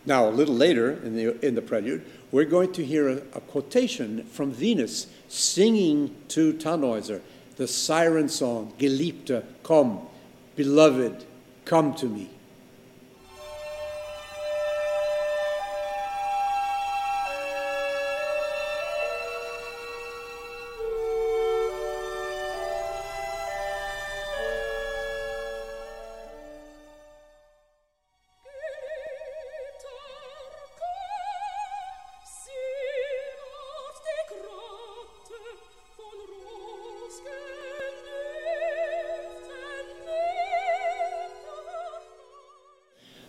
Now, 0.05 0.27
a 0.27 0.29
little 0.29 0.53
later 0.53 1.01
in 1.05 1.15
the, 1.15 1.45
in 1.45 1.55
the 1.55 1.61
prelude, 1.61 2.03
we're 2.33 2.43
going 2.43 2.73
to 2.73 2.83
hear 2.83 3.07
a, 3.07 3.15
a 3.35 3.39
quotation 3.39 4.25
from 4.25 4.51
Venus 4.51 5.07
singing 5.29 6.13
to 6.27 6.51
Tannhäuser 6.51 7.21
the 7.55 7.69
siren 7.69 8.27
song, 8.27 8.73
Geliebte, 8.77 9.45
komm, 9.63 10.05
beloved, 10.57 11.23
come 11.67 11.93
to 11.93 12.05
me. 12.05 12.36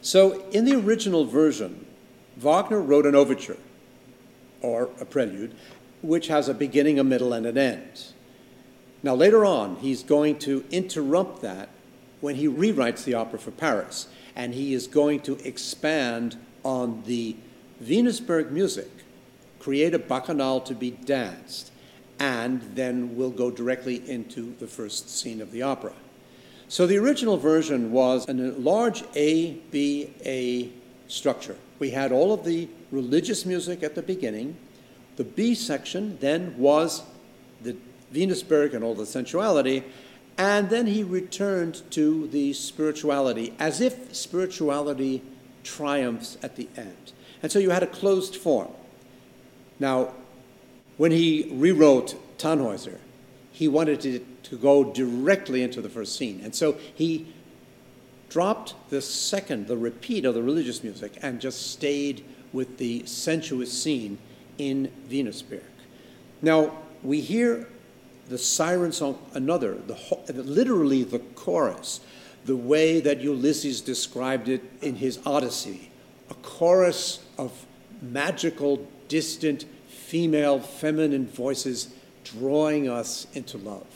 So, 0.09 0.43
in 0.53 0.65
the 0.65 0.75
original 0.75 1.27
version, 1.27 1.85
Wagner 2.39 2.81
wrote 2.81 3.05
an 3.05 3.15
overture, 3.15 3.59
or 4.63 4.89
a 4.99 5.05
prelude, 5.05 5.55
which 6.01 6.29
has 6.29 6.49
a 6.49 6.55
beginning, 6.55 6.99
a 6.99 7.05
middle, 7.05 7.35
and 7.35 7.45
an 7.45 7.59
end. 7.59 8.15
Now, 9.03 9.15
later 9.15 9.45
on, 9.45 9.77
he's 9.77 10.03
going 10.03 10.39
to 10.39 10.65
interrupt 10.71 11.43
that 11.43 11.69
when 12.23 12.37
he 12.37 12.49
rewrites 12.49 13.05
the 13.05 13.13
opera 13.13 13.39
for 13.39 13.51
Paris, 13.51 14.09
and 14.35 14.55
he 14.55 14.73
is 14.73 14.87
going 14.87 15.21
to 15.21 15.37
expand 15.47 16.39
on 16.63 17.03
the 17.05 17.37
Venusberg 17.83 18.51
music, 18.51 18.91
create 19.59 19.93
a 19.93 19.99
bacchanal 19.99 20.63
to 20.63 20.75
be 20.75 20.93
danced, 20.93 21.71
and 22.19 22.63
then 22.75 23.15
we'll 23.15 23.29
go 23.29 23.51
directly 23.51 24.09
into 24.09 24.55
the 24.59 24.67
first 24.67 25.11
scene 25.11 25.43
of 25.43 25.53
the 25.53 25.61
opera. 25.61 25.93
So 26.71 26.87
the 26.87 26.99
original 26.99 27.39
version 27.39 27.93
was 27.93 28.29
a 28.29 28.35
large 28.35 29.03
A, 29.17 29.53
B, 29.71 30.11
A 30.25 30.71
structure. 31.09 31.57
We 31.79 31.91
had 31.91 32.13
all 32.13 32.35
of 32.35 32.45
the 32.45 32.69
religious 32.91 33.47
music 33.47 33.83
at 33.83 33.95
the 33.95 34.03
beginning. 34.03 34.57
The 35.17 35.25
B 35.25 35.55
section 35.55 36.19
then 36.21 36.57
was 36.59 37.03
the 37.63 37.75
Venusberg 38.13 38.75
and 38.75 38.85
all 38.85 38.95
the 38.95 39.07
sensuality, 39.07 39.83
and 40.37 40.69
then 40.69 40.87
he 40.87 41.03
returned 41.03 41.83
to 41.93 42.29
the 42.29 42.53
spirituality 42.53 43.55
as 43.59 43.81
if 43.81 44.15
spirituality 44.15 45.23
triumphs 45.65 46.37
at 46.43 46.57
the 46.57 46.69
end. 46.77 47.13
And 47.43 47.51
so 47.51 47.59
you 47.59 47.71
had 47.71 47.83
a 47.83 47.87
closed 47.87 48.37
form. 48.37 48.69
Now, 49.81 50.13
when 50.99 51.13
he 51.13 51.49
rewrote 51.51 52.17
Tannhäuser, 52.39 52.99
he 53.59 53.67
wanted 53.67 54.07
it 54.07 54.45
to 54.45 54.57
go 54.57 54.85
directly 54.85 55.65
into 55.65 55.83
the 55.83 55.89
first 55.89 56.15
scene. 56.15 56.41
And 56.45 56.55
so 56.55 56.77
he 56.95 57.27
dropped 58.29 58.77
the 58.89 59.03
second, 59.03 59.67
the 59.67 59.77
repeat 59.77 60.25
of 60.25 60.35
the 60.35 60.43
religious 60.45 60.85
music, 60.85 61.19
and 61.23 61.41
just 61.41 61.73
stayed 61.73 62.25
with 62.53 62.79
the 62.79 63.05
sensuous 63.05 63.73
scene 63.73 64.19
in 64.59 64.93
Venusberg. 65.11 65.65
Now, 66.41 66.79
we 67.03 67.21
hear 67.21 67.67
the 68.29 68.39
siren 68.39 68.93
song, 68.93 69.19
another, 69.35 69.75
the, 69.75 70.33
literally 70.35 71.03
the 71.03 71.19
chorus, 71.19 71.99
the 72.45 72.57
way 72.57 73.01
that 73.01 73.21
Ulysses 73.21 73.81
described 73.81 74.49
it 74.49 74.63
in 74.83 74.95
his 74.95 75.19
Odyssey, 75.27 75.91
a 76.31 76.35
chorus 76.35 77.25
of 77.37 77.67
magical, 78.01 78.87
distant, 79.09 79.65
female, 79.89 80.61
feminine 80.61 81.27
voices 81.27 81.93
drawing 82.33 82.89
us 82.89 83.27
into 83.35 83.59
love. 83.59 83.87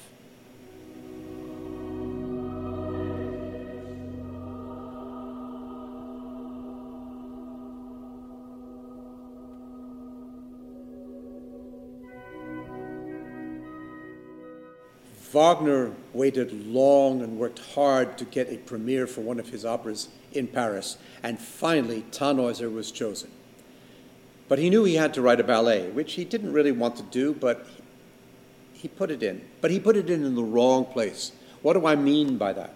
Wagner 15.32 15.92
waited 16.12 16.52
long 16.66 17.22
and 17.22 17.38
worked 17.38 17.58
hard 17.58 18.18
to 18.18 18.24
get 18.26 18.52
a 18.52 18.58
premiere 18.58 19.06
for 19.06 19.22
one 19.22 19.40
of 19.40 19.48
his 19.48 19.64
operas 19.64 20.08
in 20.32 20.46
Paris, 20.46 20.98
and 21.22 21.38
finally 21.38 22.04
Tannhäuser 22.10 22.70
was 22.70 22.90
chosen. 22.90 23.30
But 24.46 24.58
he 24.58 24.68
knew 24.68 24.84
he 24.84 24.96
had 24.96 25.14
to 25.14 25.22
write 25.22 25.40
a 25.40 25.44
ballet, 25.44 25.88
which 25.88 26.14
he 26.14 26.26
didn't 26.26 26.52
really 26.52 26.72
want 26.72 26.96
to 26.96 27.02
do, 27.04 27.32
but 27.32 27.66
he 28.82 28.88
put 28.88 29.12
it 29.12 29.22
in. 29.22 29.40
But 29.60 29.70
he 29.70 29.78
put 29.78 29.96
it 29.96 30.10
in 30.10 30.24
in 30.24 30.34
the 30.34 30.42
wrong 30.42 30.84
place. 30.84 31.30
What 31.62 31.74
do 31.74 31.86
I 31.86 31.94
mean 31.94 32.36
by 32.36 32.52
that? 32.52 32.74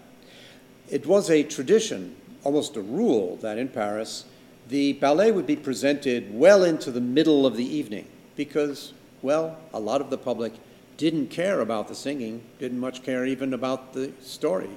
It 0.89 1.05
was 1.05 1.29
a 1.29 1.43
tradition, 1.43 2.15
almost 2.45 2.77
a 2.77 2.81
rule, 2.81 3.35
that 3.41 3.57
in 3.57 3.67
Paris 3.67 4.23
the 4.69 4.93
ballet 4.93 5.31
would 5.31 5.45
be 5.45 5.55
presented 5.55 6.33
well 6.33 6.63
into 6.63 6.91
the 6.91 7.01
middle 7.01 7.45
of 7.45 7.55
the 7.55 7.65
evening 7.65 8.05
because, 8.35 8.93
well, 9.21 9.57
a 9.73 9.79
lot 9.79 10.01
of 10.01 10.09
the 10.09 10.17
public 10.17 10.53
didn't 10.97 11.27
care 11.27 11.59
about 11.61 11.87
the 11.87 11.95
singing, 11.95 12.41
didn't 12.59 12.79
much 12.79 13.03
care 13.03 13.25
even 13.25 13.53
about 13.53 13.93
the 13.93 14.11
story. 14.21 14.69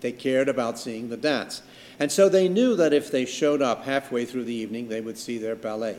They 0.00 0.12
cared 0.12 0.48
about 0.48 0.78
seeing 0.78 1.08
the 1.08 1.16
dance. 1.16 1.62
And 1.98 2.12
so 2.12 2.28
they 2.28 2.48
knew 2.48 2.76
that 2.76 2.92
if 2.92 3.10
they 3.10 3.24
showed 3.24 3.62
up 3.62 3.84
halfway 3.84 4.24
through 4.24 4.44
the 4.44 4.54
evening, 4.54 4.88
they 4.88 5.00
would 5.00 5.18
see 5.18 5.38
their 5.38 5.56
ballet. 5.56 5.98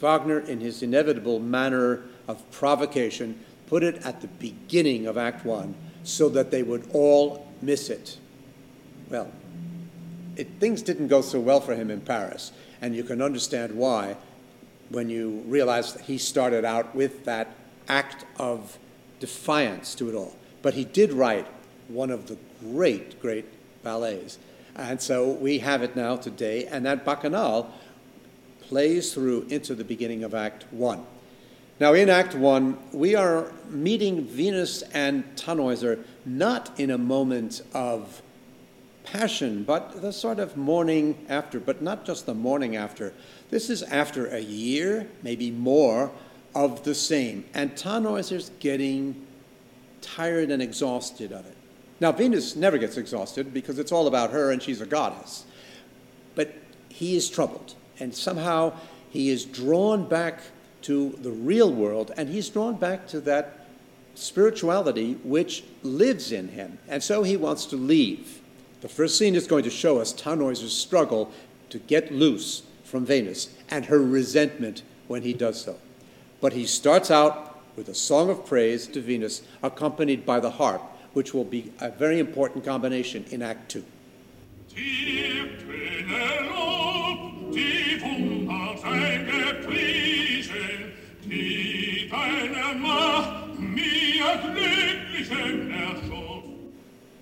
Wagner, 0.00 0.40
in 0.40 0.60
his 0.60 0.82
inevitable 0.82 1.38
manner 1.38 2.02
of 2.26 2.50
provocation, 2.50 3.38
put 3.72 3.82
it 3.82 4.04
at 4.04 4.20
the 4.20 4.28
beginning 4.28 5.06
of 5.06 5.16
Act 5.16 5.46
One 5.46 5.74
so 6.04 6.28
that 6.28 6.50
they 6.50 6.62
would 6.62 6.90
all 6.92 7.46
miss 7.62 7.88
it. 7.88 8.18
Well, 9.08 9.32
it, 10.36 10.46
things 10.60 10.82
didn't 10.82 11.08
go 11.08 11.22
so 11.22 11.40
well 11.40 11.62
for 11.62 11.74
him 11.74 11.90
in 11.90 12.02
Paris, 12.02 12.52
and 12.82 12.94
you 12.94 13.02
can 13.02 13.22
understand 13.22 13.74
why 13.74 14.16
when 14.90 15.08
you 15.08 15.42
realize 15.46 15.94
that 15.94 16.02
he 16.02 16.18
started 16.18 16.66
out 16.66 16.94
with 16.94 17.24
that 17.24 17.48
act 17.88 18.26
of 18.36 18.76
defiance 19.20 19.94
to 19.94 20.10
it 20.10 20.14
all. 20.14 20.36
But 20.60 20.74
he 20.74 20.84
did 20.84 21.10
write 21.10 21.46
one 21.88 22.10
of 22.10 22.26
the 22.26 22.36
great, 22.60 23.22
great 23.22 23.46
ballets. 23.82 24.38
And 24.76 25.00
so 25.00 25.30
we 25.30 25.60
have 25.60 25.82
it 25.82 25.96
now 25.96 26.16
today, 26.16 26.66
and 26.66 26.84
that 26.84 27.06
bacchanal 27.06 27.72
plays 28.60 29.14
through 29.14 29.46
into 29.48 29.74
the 29.74 29.84
beginning 29.84 30.24
of 30.24 30.34
Act 30.34 30.70
One. 30.70 31.06
Now, 31.80 31.94
in 31.94 32.08
Act 32.10 32.34
One, 32.34 32.76
we 32.92 33.14
are 33.14 33.50
meeting 33.68 34.24
Venus 34.24 34.82
and 34.92 35.24
Tannhäuser 35.36 36.04
not 36.24 36.78
in 36.78 36.90
a 36.90 36.98
moment 36.98 37.62
of 37.74 38.22
passion, 39.04 39.64
but 39.64 40.00
the 40.00 40.12
sort 40.12 40.38
of 40.38 40.56
morning 40.56 41.26
after, 41.28 41.58
but 41.58 41.82
not 41.82 42.04
just 42.04 42.26
the 42.26 42.34
morning 42.34 42.76
after. 42.76 43.12
This 43.50 43.68
is 43.68 43.82
after 43.82 44.26
a 44.26 44.38
year, 44.38 45.08
maybe 45.22 45.50
more, 45.50 46.10
of 46.54 46.84
the 46.84 46.94
same. 46.94 47.44
And 47.54 47.74
Tannhäuser's 47.74 48.50
getting 48.60 49.26
tired 50.02 50.50
and 50.50 50.62
exhausted 50.62 51.32
of 51.32 51.46
it. 51.46 51.56
Now, 52.00 52.12
Venus 52.12 52.54
never 52.54 52.78
gets 52.78 52.96
exhausted 52.96 53.54
because 53.54 53.78
it's 53.78 53.92
all 53.92 54.06
about 54.06 54.30
her 54.30 54.50
and 54.50 54.62
she's 54.62 54.80
a 54.80 54.86
goddess. 54.86 55.46
But 56.34 56.52
he 56.88 57.16
is 57.16 57.30
troubled, 57.30 57.74
and 57.98 58.14
somehow 58.14 58.74
he 59.10 59.30
is 59.30 59.44
drawn 59.44 60.08
back 60.08 60.40
to 60.82 61.10
the 61.22 61.30
real 61.30 61.72
world, 61.72 62.12
and 62.16 62.28
he's 62.28 62.48
drawn 62.48 62.76
back 62.76 63.06
to 63.08 63.20
that 63.20 63.66
spirituality 64.14 65.14
which 65.24 65.64
lives 65.82 66.32
in 66.32 66.48
him. 66.48 66.78
And 66.88 67.02
so 67.02 67.22
he 67.22 67.36
wants 67.36 67.66
to 67.66 67.76
leave. 67.76 68.40
The 68.80 68.88
first 68.88 69.16
scene 69.16 69.34
is 69.34 69.46
going 69.46 69.64
to 69.64 69.70
show 69.70 69.98
us 69.98 70.12
Tannhäuser's 70.12 70.76
struggle 70.76 71.32
to 71.70 71.78
get 71.78 72.12
loose 72.12 72.62
from 72.84 73.06
Venus 73.06 73.54
and 73.70 73.86
her 73.86 74.00
resentment 74.00 74.82
when 75.08 75.22
he 75.22 75.32
does 75.32 75.60
so. 75.62 75.76
But 76.40 76.52
he 76.52 76.66
starts 76.66 77.10
out 77.10 77.60
with 77.76 77.88
a 77.88 77.94
song 77.94 78.28
of 78.28 78.44
praise 78.44 78.86
to 78.88 79.00
Venus, 79.00 79.42
accompanied 79.62 80.26
by 80.26 80.40
the 80.40 80.50
harp, 80.50 80.82
which 81.14 81.32
will 81.32 81.44
be 81.44 81.72
a 81.80 81.90
very 81.90 82.18
important 82.18 82.64
combination 82.64 83.24
in 83.30 83.40
Act 83.40 83.70
Two. 83.70 83.84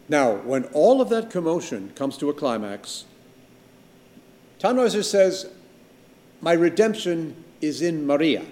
Now, 0.08 0.32
when 0.38 0.64
all 0.72 1.00
of 1.00 1.08
that 1.10 1.30
commotion 1.30 1.92
comes 1.94 2.18
to 2.18 2.28
a 2.30 2.34
climax, 2.34 3.04
Tannhäuser 4.58 5.04
says, 5.04 5.48
My 6.40 6.52
redemption 6.52 7.44
is 7.60 7.80
in 7.80 8.08
Maria, 8.08 8.44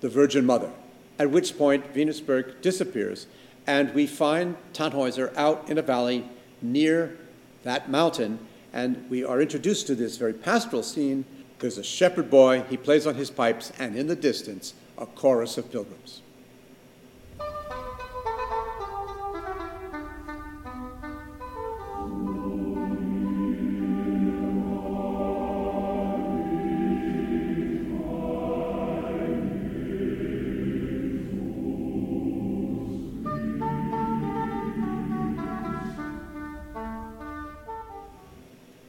the 0.00 0.08
Virgin 0.08 0.44
Mother, 0.44 0.72
at 1.20 1.30
which 1.30 1.56
point 1.56 1.94
Venusberg 1.94 2.60
disappears, 2.60 3.28
and 3.64 3.94
we 3.94 4.08
find 4.08 4.56
Tannhäuser 4.72 5.32
out 5.36 5.70
in 5.70 5.78
a 5.78 5.82
valley 5.82 6.28
near 6.60 7.16
that 7.62 7.88
mountain, 7.88 8.40
and 8.72 9.08
we 9.08 9.24
are 9.24 9.40
introduced 9.40 9.86
to 9.86 9.94
this 9.94 10.16
very 10.16 10.34
pastoral 10.34 10.82
scene. 10.82 11.24
There's 11.60 11.78
a 11.78 11.84
shepherd 11.84 12.28
boy, 12.28 12.64
he 12.68 12.76
plays 12.76 13.06
on 13.06 13.14
his 13.14 13.30
pipes, 13.30 13.72
and 13.78 13.94
in 13.94 14.08
the 14.08 14.16
distance, 14.16 14.74
a 14.98 15.06
chorus 15.06 15.58
of 15.58 15.70
pilgrims. 15.70 16.22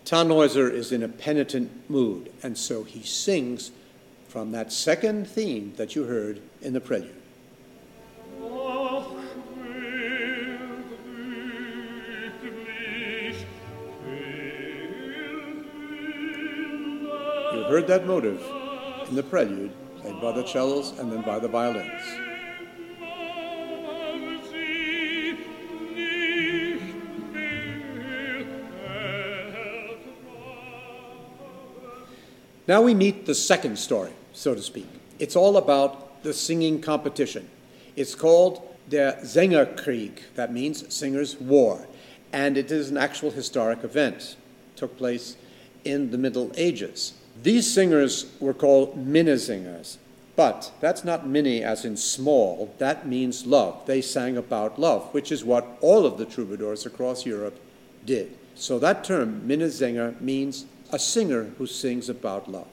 Tannhäuser 0.06 0.72
is 0.72 0.92
in 0.92 1.02
a 1.02 1.08
penitent 1.08 1.90
mood, 1.90 2.32
and 2.44 2.56
so 2.56 2.84
he 2.84 3.02
sings 3.02 3.72
from 4.36 4.52
that 4.52 4.70
second 4.70 5.26
theme 5.26 5.72
that 5.78 5.96
you 5.96 6.04
heard 6.04 6.42
in 6.62 6.74
the 6.74 6.82
prelude. 6.82 7.10
You 17.54 17.64
heard 17.70 17.88
that 17.88 18.06
motive 18.06 18.42
in 19.08 19.16
the 19.16 19.24
prelude, 19.24 19.72
played 20.02 20.20
by 20.20 20.34
the 20.34 20.46
cellos 20.46 21.00
and 21.00 21.10
then 21.10 21.22
by 21.22 21.40
the 21.40 21.48
violins. 21.48 22.04
Now 32.68 32.82
we 32.82 32.94
meet 32.94 33.26
the 33.26 33.34
second 33.34 33.80
story, 33.80 34.12
so 34.36 34.54
to 34.54 34.62
speak. 34.62 34.88
It's 35.18 35.36
all 35.36 35.58
about 35.58 36.22
the 36.24 36.34
singing 36.34 36.82
competition. 36.82 37.50
It's 37.96 38.14
called 38.14 38.62
Der 38.90 39.14
Sängerkrieg, 39.24 40.20
that 40.36 40.54
means 40.54 40.94
Singers' 40.94 41.40
War, 41.40 41.88
and 42.32 42.58
it 42.58 42.70
is 42.70 42.92
an 42.92 42.98
actual 42.98 43.32
historic 43.32 43.84
event. 43.84 44.36
It 44.74 44.78
took 44.78 44.98
place 44.98 45.38
in 45.84 46.12
the 46.12 46.18
Middle 46.18 46.52
Ages. 46.56 47.14
These 47.42 47.74
singers 47.74 48.32
were 48.40 48.54
called 48.54 49.08
Minnesingers, 49.08 49.98
but 50.36 50.72
that's 50.82 51.06
not 51.06 51.28
mini 51.28 51.64
as 51.64 51.86
in 51.86 51.96
small, 51.96 52.74
that 52.78 53.08
means 53.08 53.46
love. 53.46 53.86
They 53.86 54.02
sang 54.02 54.36
about 54.38 54.78
love, 54.78 55.14
which 55.14 55.32
is 55.32 55.46
what 55.46 55.78
all 55.80 56.06
of 56.06 56.18
the 56.18 56.26
troubadours 56.26 56.86
across 56.86 57.26
Europe 57.26 57.58
did. 58.06 58.38
So 58.56 58.78
that 58.80 59.04
term, 59.04 59.44
Minnesänger, 59.48 60.20
means 60.20 60.66
a 60.92 61.00
singer 61.00 61.46
who 61.58 61.66
sings 61.66 62.10
about 62.10 62.52
love. 62.52 62.68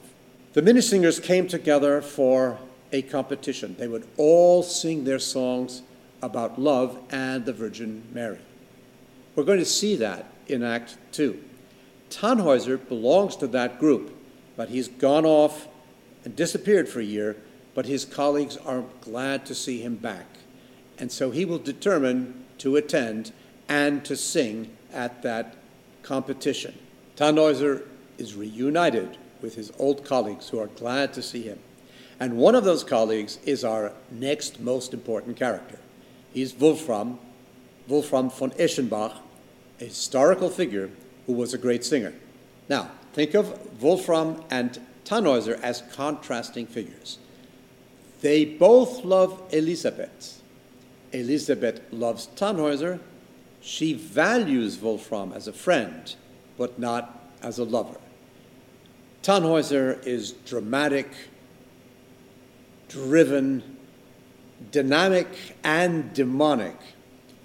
The 0.53 0.61
Minnesingers 0.61 1.21
came 1.21 1.47
together 1.47 1.99
for 1.99 2.59
a 2.91 3.01
competition. 3.01 3.75
They 3.79 3.87
would 3.87 4.07
all 4.17 4.61
sing 4.61 5.03
their 5.03 5.17
songs 5.17 5.81
about 6.21 6.61
love 6.61 6.99
and 7.09 7.43
the 7.43 7.53
Virgin 7.53 8.03
Mary. 8.13 8.37
We're 9.35 9.45
going 9.45 9.57
to 9.57 9.65
see 9.65 9.95
that 9.95 10.27
in 10.45 10.61
Act 10.61 10.97
2. 11.11 11.43
Tannhäuser 12.11 12.87
belongs 12.87 13.35
to 13.37 13.47
that 13.47 13.79
group, 13.79 14.15
but 14.55 14.69
he's 14.69 14.87
gone 14.87 15.25
off 15.25 15.67
and 16.23 16.35
disappeared 16.35 16.87
for 16.87 16.99
a 16.99 17.03
year, 17.03 17.35
but 17.73 17.87
his 17.87 18.05
colleagues 18.05 18.55
are 18.57 18.83
glad 19.01 19.47
to 19.47 19.55
see 19.55 19.81
him 19.81 19.95
back. 19.95 20.27
And 20.99 21.11
so 21.11 21.31
he 21.31 21.45
will 21.45 21.57
determine 21.57 22.45
to 22.59 22.75
attend 22.75 23.33
and 23.67 24.05
to 24.05 24.15
sing 24.15 24.69
at 24.91 25.23
that 25.23 25.55
competition. 26.03 26.77
Tannhäuser 27.17 27.87
is 28.19 28.35
reunited 28.35 29.17
with 29.43 29.55
his 29.55 29.71
old 29.77 30.05
colleagues 30.05 30.49
who 30.49 30.57
are 30.57 30.67
glad 30.67 31.13
to 31.13 31.21
see 31.21 31.43
him. 31.43 31.59
And 32.19 32.37
one 32.37 32.55
of 32.55 32.63
those 32.63 32.83
colleagues 32.83 33.37
is 33.45 33.63
our 33.65 33.91
next 34.09 34.61
most 34.61 34.93
important 34.93 35.35
character. 35.35 35.77
He's 36.33 36.55
Wolfram, 36.55 37.19
Wolfram 37.87 38.29
von 38.29 38.51
Eschenbach, 38.51 39.17
a 39.81 39.85
historical 39.85 40.49
figure 40.49 40.89
who 41.27 41.33
was 41.33 41.53
a 41.53 41.57
great 41.57 41.83
singer. 41.83 42.13
Now, 42.69 42.91
think 43.11 43.33
of 43.33 43.81
Wolfram 43.81 44.41
and 44.49 44.79
Tannhäuser 45.03 45.59
as 45.61 45.83
contrasting 45.91 46.65
figures. 46.65 47.17
They 48.21 48.45
both 48.45 49.03
love 49.03 49.41
Elisabeth. 49.51 50.41
Elisabeth 51.11 51.81
loves 51.91 52.29
Tannhäuser. 52.37 53.01
She 53.59 53.93
values 53.93 54.79
Wolfram 54.79 55.33
as 55.33 55.49
a 55.49 55.53
friend, 55.53 56.15
but 56.57 56.79
not 56.79 57.29
as 57.41 57.59
a 57.59 57.65
lover. 57.65 57.97
Tannhäuser 59.23 60.05
is 60.05 60.33
dramatic, 60.45 61.09
driven, 62.89 63.77
dynamic, 64.71 65.27
and 65.63 66.13
demonic. 66.13 66.75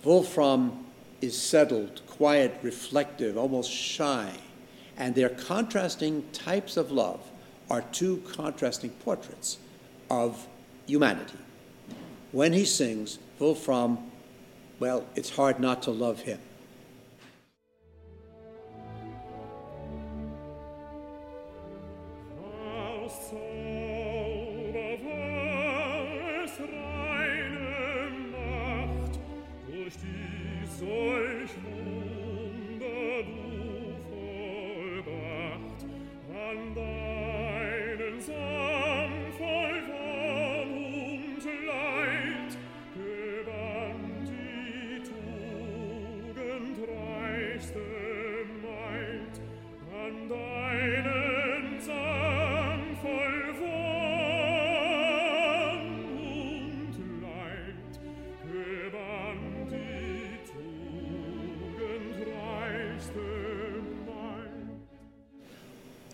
Wolfram 0.02 0.86
is 1.20 1.40
settled, 1.40 2.02
quiet, 2.08 2.58
reflective, 2.62 3.38
almost 3.38 3.70
shy. 3.70 4.32
And 4.96 5.14
their 5.14 5.28
contrasting 5.28 6.24
types 6.32 6.76
of 6.76 6.90
love 6.90 7.20
are 7.70 7.82
two 7.82 8.24
contrasting 8.32 8.90
portraits 8.90 9.58
of 10.10 10.48
humanity. 10.86 11.38
When 12.32 12.54
he 12.54 12.64
sings, 12.64 13.20
Wolfram, 13.38 13.98
well, 14.80 15.06
it's 15.14 15.30
hard 15.30 15.60
not 15.60 15.84
to 15.84 15.92
love 15.92 16.22
him. 16.22 16.40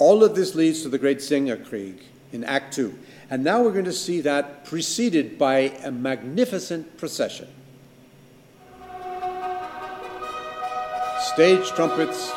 All 0.05 0.23
of 0.23 0.35
this 0.35 0.55
leads 0.55 0.83
to 0.83 0.91
the 0.91 0.99
great 0.99 1.21
Singerkrieg 1.21 2.01
in 2.31 2.45
Act 2.45 2.75
Two. 2.75 2.99
And 3.31 3.43
now 3.43 3.63
we're 3.63 3.73
going 3.73 3.87
to 3.87 3.93
see 3.95 4.21
that 4.21 4.67
preceded 4.67 5.39
by 5.39 5.73
a 5.83 5.91
magnificent 5.91 6.99
procession. 6.99 7.49
Stage 11.33 11.71
trumpets. 11.71 12.31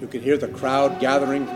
You 0.00 0.08
can 0.08 0.20
hear 0.20 0.36
the 0.36 0.48
crowd 0.48 0.98
gathering. 0.98 1.46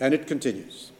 And 0.00 0.14
it 0.14 0.26
continues. 0.26 0.92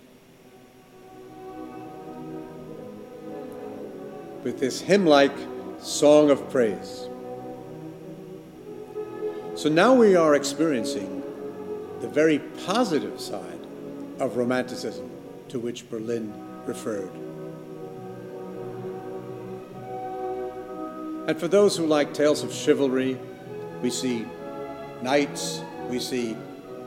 With 4.43 4.59
this 4.59 4.81
hymn 4.81 5.07
like 5.07 5.33
song 5.81 6.31
of 6.31 6.51
praise. 6.51 7.09
So 9.55 9.69
now 9.69 9.95
we 9.95 10.17
are 10.17 10.35
experiencing 10.35 11.23
the 12.01 12.09
very 12.09 12.39
positive 12.65 13.21
side 13.21 13.61
of 14.19 14.37
Romanticism 14.37 15.11
to 15.49 15.59
which 15.59 15.89
Berlin 15.91 16.33
referred. 16.67 17.11
And 21.29 21.39
for 21.39 21.47
those 21.47 21.77
who 21.77 21.87
like 21.87 22.13
tales 22.13 22.43
of 22.43 22.53
chivalry, 22.53 23.17
we 23.81 23.91
see 23.91 24.27
knights, 25.03 25.61
we 25.89 26.01
see 26.01 26.37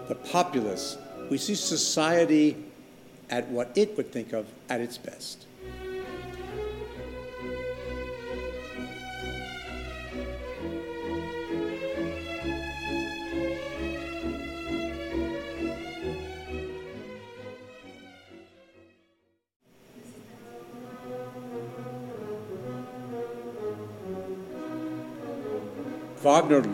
the 0.08 0.16
populace, 0.16 0.98
we 1.30 1.38
see 1.38 1.56
society 1.56 2.58
at 3.30 3.48
what 3.50 3.72
it 3.76 3.96
would 3.96 4.12
think 4.12 4.34
of 4.34 4.46
at 4.70 4.82
its 4.82 4.98
best. 4.98 5.46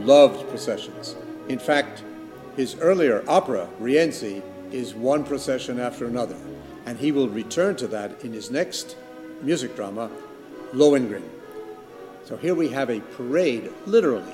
Loved 0.06 0.48
processions. 0.50 1.16
In 1.48 1.60
fact, 1.60 2.04
his 2.56 2.76
earlier 2.80 3.24
opera, 3.28 3.68
Rienzi, 3.80 4.42
is 4.72 4.94
one 4.94 5.24
procession 5.24 5.80
after 5.80 6.06
another, 6.06 6.38
and 6.86 6.98
he 6.98 7.12
will 7.12 7.30
return 7.30 7.76
to 7.78 7.88
that 7.88 8.24
in 8.24 8.34
his 8.34 8.52
next 8.52 8.96
music 9.42 9.76
drama, 9.76 10.10
Lohengrin. 10.74 11.24
So 12.26 12.38
here 12.38 12.56
we 12.56 12.70
have 12.70 12.90
a 12.90 13.00
parade, 13.00 13.72
literally, 13.86 14.34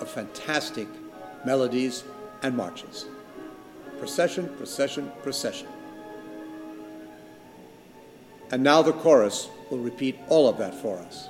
of 0.00 0.08
fantastic 0.08 0.88
melodies 1.44 2.04
and 2.42 2.56
marches. 2.56 3.06
Procession, 3.98 4.48
procession, 4.56 5.10
procession. 5.22 5.68
And 8.50 8.62
now 8.62 8.82
the 8.82 8.92
chorus 8.92 9.48
will 9.70 9.78
repeat 9.78 10.18
all 10.28 10.48
of 10.48 10.58
that 10.58 10.74
for 10.74 10.98
us. 10.98 11.28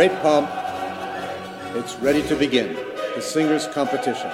Great 0.00 0.22
pomp, 0.22 0.48
it's 1.76 1.96
ready 1.96 2.22
to 2.22 2.34
begin 2.34 2.72
the 3.14 3.20
singers' 3.20 3.66
competition. 3.66 4.30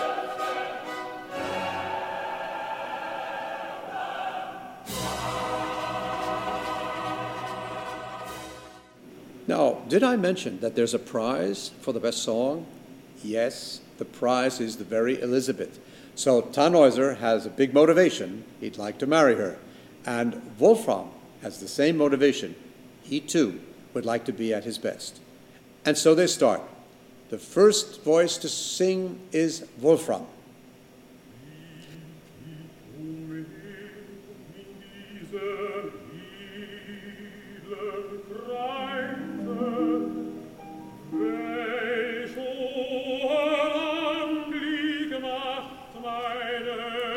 Now, 9.49 9.83
did 9.89 10.05
I 10.05 10.15
mention 10.15 10.61
that 10.61 10.77
there's 10.77 10.95
a 10.95 11.01
prize 11.01 11.73
for 11.81 11.93
the 11.93 11.99
best 11.99 12.23
song? 12.23 12.65
Yes, 13.25 13.81
the 13.99 14.05
prize 14.05 14.61
is 14.61 14.77
the 14.77 14.85
very 14.85 15.21
Elizabeth. 15.21 15.81
So 16.15 16.43
Tannhäuser 16.43 17.17
has 17.17 17.45
a 17.45 17.51
big 17.51 17.75
motivation. 17.75 18.45
He'd 18.61 18.79
like 18.79 18.99
to 18.99 19.07
marry 19.09 19.35
her. 19.35 19.59
And 20.05 20.41
Wolfram 20.61 21.09
has 21.43 21.59
the 21.59 21.67
same 21.67 21.97
motivation. 21.97 22.55
He 23.03 23.19
too 23.19 23.61
would 23.95 24.07
like 24.07 24.25
to 24.27 24.33
be 24.33 24.55
at 24.55 24.63
his 24.63 24.79
best. 24.79 25.23
And 25.87 25.97
so 25.97 26.17
they 26.17 26.27
start. 26.27 26.61
The 27.31 27.39
first 27.39 28.03
voice 28.03 28.37
to 28.39 28.49
sing 28.49 29.21
is 29.31 29.65
Wolfram. 29.81 30.27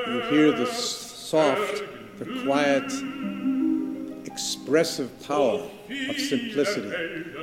You 0.08 0.22
hear 0.30 0.52
the 0.52 0.68
soft, 0.68 1.82
the 2.20 2.26
quiet, 2.44 2.92
expressive 4.26 5.10
power 5.24 5.68
of 6.10 6.20
simplicity 6.20 6.90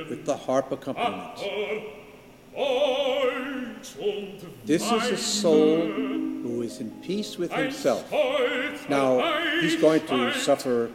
with 0.09 0.25
the 0.25 0.35
harp 0.35 0.71
accompaniment. 0.71 1.39
This 4.65 4.91
is 4.91 5.11
a 5.11 5.17
soul 5.17 5.81
who 5.81 6.61
is 6.61 6.79
in 6.79 6.91
peace 7.01 7.37
with 7.37 7.51
himself. 7.51 8.11
Now, 8.89 9.59
he's 9.59 9.75
going 9.75 10.05
to 10.07 10.33
suffer 10.33 10.91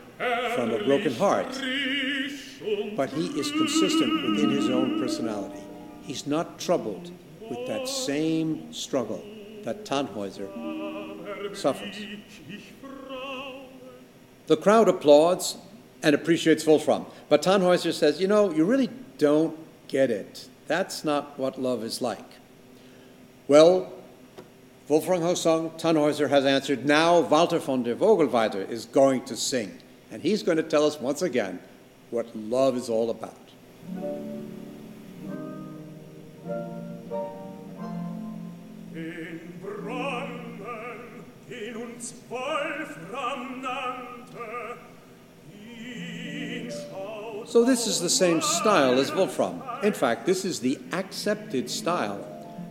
from 0.55 0.71
a 0.71 0.85
broken 0.85 1.15
heart, 1.15 1.53
but 2.97 3.11
he 3.11 3.27
is 3.38 3.51
consistent 3.51 4.31
within 4.31 4.51
his 4.51 4.69
own 4.69 4.99
personality. 5.01 5.62
He's 6.03 6.27
not 6.27 6.59
troubled 6.59 7.11
with 7.49 7.67
that 7.67 7.88
same 7.88 8.73
struggle 8.73 9.23
that 9.62 9.85
Tannhäuser 9.85 10.49
suffers. 11.57 11.97
The 14.47 14.57
crowd 14.57 14.88
applauds 14.88 15.57
and 16.03 16.15
appreciates 16.15 16.67
Wolfram. 16.67 17.07
But 17.29 17.43
Tannhäuser 17.43 17.93
says, 17.93 18.21
you 18.21 18.29
know, 18.29 18.51
you 18.51 18.65
really 18.65 18.91
don't 19.19 19.57
get 19.88 20.11
it. 20.11 20.49
That's 20.67 21.05
not 21.05 21.38
what 21.38 21.61
love 21.61 21.85
is 21.85 22.01
like. 22.01 22.25
Well, 23.49 23.93
Wolfram 24.88 25.23
has 25.23 25.41
sung, 25.41 25.71
Tannhäuser 25.71 26.29
has 26.29 26.45
answered. 26.45 26.85
Now 26.85 27.21
Walter 27.21 27.59
von 27.59 27.83
der 27.83 27.95
Vogelweide 27.95 28.69
is 28.69 28.87
going 28.87 29.25
to 29.27 29.37
sing. 29.37 29.79
And 30.11 30.23
he's 30.23 30.43
going 30.43 30.57
to 30.59 30.62
tell 30.62 30.87
us 30.87 31.01
once 31.01 31.23
again 31.23 31.61
what 32.11 32.35
love 32.37 32.77
is 32.77 32.88
all 32.91 33.11
about. 33.11 33.38
In 41.51 41.77
uns 41.77 42.15
Wolfram 42.29 43.62
nannte, 43.62 44.79
So 47.53 47.67
this 47.67 47.87
is 47.87 48.01
the 48.01 48.09
same 48.09 48.41
style 48.41 48.99
as 48.99 49.12
Wolfram. 49.12 49.62
In 49.83 49.93
fact, 49.93 50.25
this 50.25 50.47
is 50.47 50.61
the 50.61 50.79
accepted 50.91 51.69
style 51.69 52.25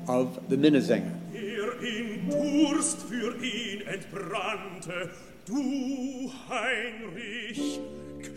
of 0.07 0.39
the 0.49 0.57
Minnesänger. 0.57 1.13
er 1.35 1.79
in 1.83 2.27
Durst 2.27 2.97
für 3.03 3.35
ihn 3.45 3.81
entbrannte. 3.85 5.11
Du, 5.45 6.31
Heinrich, 6.49 7.79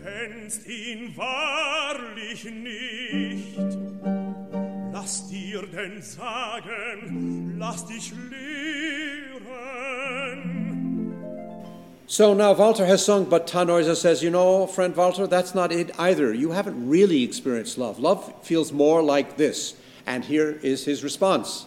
kennst 0.03 0.67
ihn 0.67 1.17
wahrlich 1.17 2.45
nicht. 2.45 3.57
Lass 4.93 5.27
dir 5.31 5.63
denn 5.63 6.03
sagen, 6.03 7.57
lass 7.59 7.87
dich 7.87 8.13
lehren. 8.31 8.75
So 12.07 12.35
now 12.35 12.53
Walter 12.53 12.85
has 12.85 13.03
sung, 13.03 13.25
but 13.25 13.47
Tannhäuser 13.47 13.97
says, 13.97 14.23
you 14.23 14.29
know, 14.29 14.67
friend 14.67 14.95
Walter, 14.95 15.27
that's 15.27 15.55
not 15.55 15.73
it 15.73 15.91
either. 15.99 16.35
You 16.35 16.51
haven't 16.51 16.87
really 16.87 17.23
experienced 17.23 17.79
love. 17.79 17.99
Love 17.99 18.31
feels 18.43 18.73
more 18.73 19.03
like 19.03 19.39
this. 19.39 19.75
And 20.07 20.23
here 20.23 20.59
is 20.63 20.85
his 20.85 21.03
response. 21.03 21.65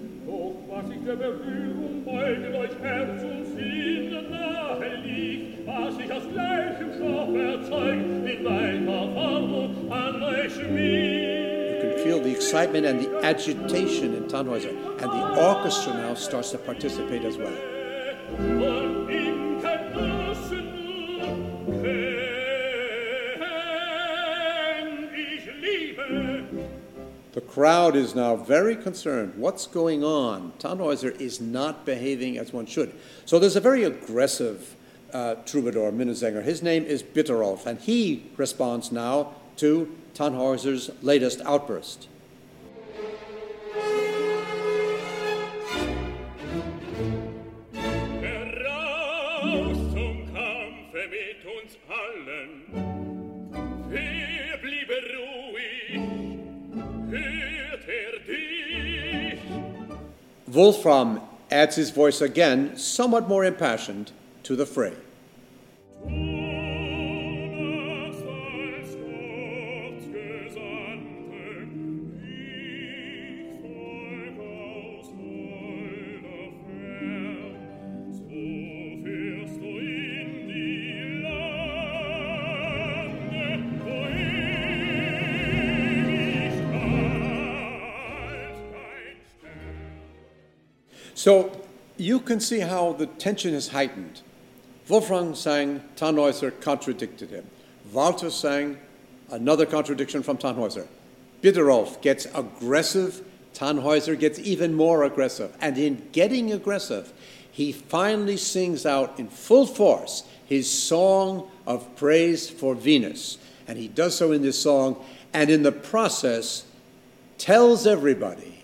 You 0.00 0.46
can 11.78 11.98
feel 12.02 12.20
the 12.22 12.32
excitement 12.34 12.86
and 12.86 13.00
the 13.00 13.20
agitation 13.22 14.14
in 14.14 14.24
Tannhäuser. 14.24 15.02
And 15.02 15.10
the 15.10 15.42
orchestra 15.46 15.92
now 15.92 16.14
starts 16.14 16.52
to 16.52 16.58
participate 16.58 17.24
as 17.24 17.36
well. 17.36 18.89
The 27.32 27.40
crowd 27.40 27.94
is 27.94 28.16
now 28.16 28.34
very 28.34 28.74
concerned. 28.74 29.34
What's 29.36 29.68
going 29.68 30.02
on? 30.02 30.52
Tannhäuser 30.58 31.20
is 31.20 31.40
not 31.40 31.86
behaving 31.86 32.36
as 32.36 32.52
one 32.52 32.66
should. 32.66 32.92
So 33.24 33.38
there's 33.38 33.54
a 33.54 33.60
very 33.60 33.84
aggressive 33.84 34.74
uh, 35.12 35.36
troubadour, 35.46 35.92
Minnesänger. 35.92 36.42
His 36.42 36.60
name 36.60 36.84
is 36.84 37.04
Bitterolf, 37.04 37.66
and 37.66 37.78
he 37.78 38.24
responds 38.36 38.90
now 38.90 39.34
to 39.58 39.96
Tannhäuser's 40.14 40.90
latest 41.02 41.40
outburst. 41.42 42.08
Heraus 48.20 49.76
zum 49.92 50.26
Kampfe 50.34 51.06
mit 51.10 51.44
uns 51.46 51.76
allen. 51.88 52.50
Wer 53.88 54.58
bliebe 54.58 54.98
ruhig? 55.14 55.49
Er? 57.12 57.40
Wolfram 60.46 61.20
adds 61.50 61.76
his 61.76 61.90
voice 61.90 62.20
again, 62.20 62.76
somewhat 62.76 63.28
more 63.28 63.44
impassioned, 63.44 64.12
to 64.42 64.56
the 64.56 64.66
fray. 64.66 64.94
So 91.20 91.52
you 91.98 92.18
can 92.18 92.40
see 92.40 92.60
how 92.60 92.94
the 92.94 93.04
tension 93.04 93.52
is 93.52 93.68
heightened. 93.68 94.22
Wolfram 94.88 95.34
sang, 95.34 95.82
Tannhäuser 95.94 96.58
contradicted 96.62 97.28
him. 97.28 97.46
Walter 97.92 98.30
sang, 98.30 98.78
another 99.30 99.66
contradiction 99.66 100.22
from 100.22 100.38
Tannhäuser. 100.38 100.86
Bitterolf 101.42 102.00
gets 102.00 102.26
aggressive, 102.34 103.22
Tannhäuser 103.52 104.18
gets 104.18 104.38
even 104.38 104.72
more 104.72 105.04
aggressive. 105.04 105.54
And 105.60 105.76
in 105.76 106.08
getting 106.12 106.52
aggressive, 106.52 107.12
he 107.52 107.70
finally 107.70 108.38
sings 108.38 108.86
out 108.86 109.18
in 109.18 109.28
full 109.28 109.66
force 109.66 110.22
his 110.46 110.70
song 110.70 111.50
of 111.66 111.96
praise 111.96 112.48
for 112.48 112.74
Venus. 112.74 113.36
And 113.68 113.76
he 113.76 113.88
does 113.88 114.16
so 114.16 114.32
in 114.32 114.40
this 114.40 114.58
song, 114.58 114.96
and 115.34 115.50
in 115.50 115.64
the 115.64 115.72
process, 115.72 116.64
tells 117.36 117.86
everybody 117.86 118.59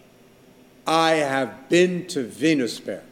I 0.86 1.14
have 1.14 1.68
been 1.68 2.06
to 2.08 2.24
Venusberg, 2.24 3.02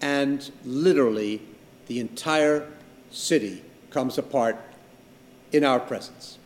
and 0.00 0.50
literally 0.64 1.40
the 1.86 2.00
entire 2.00 2.68
city 3.12 3.62
comes 3.90 4.18
apart 4.18 4.56
in 5.52 5.62
our 5.62 5.78
presence. 5.78 6.38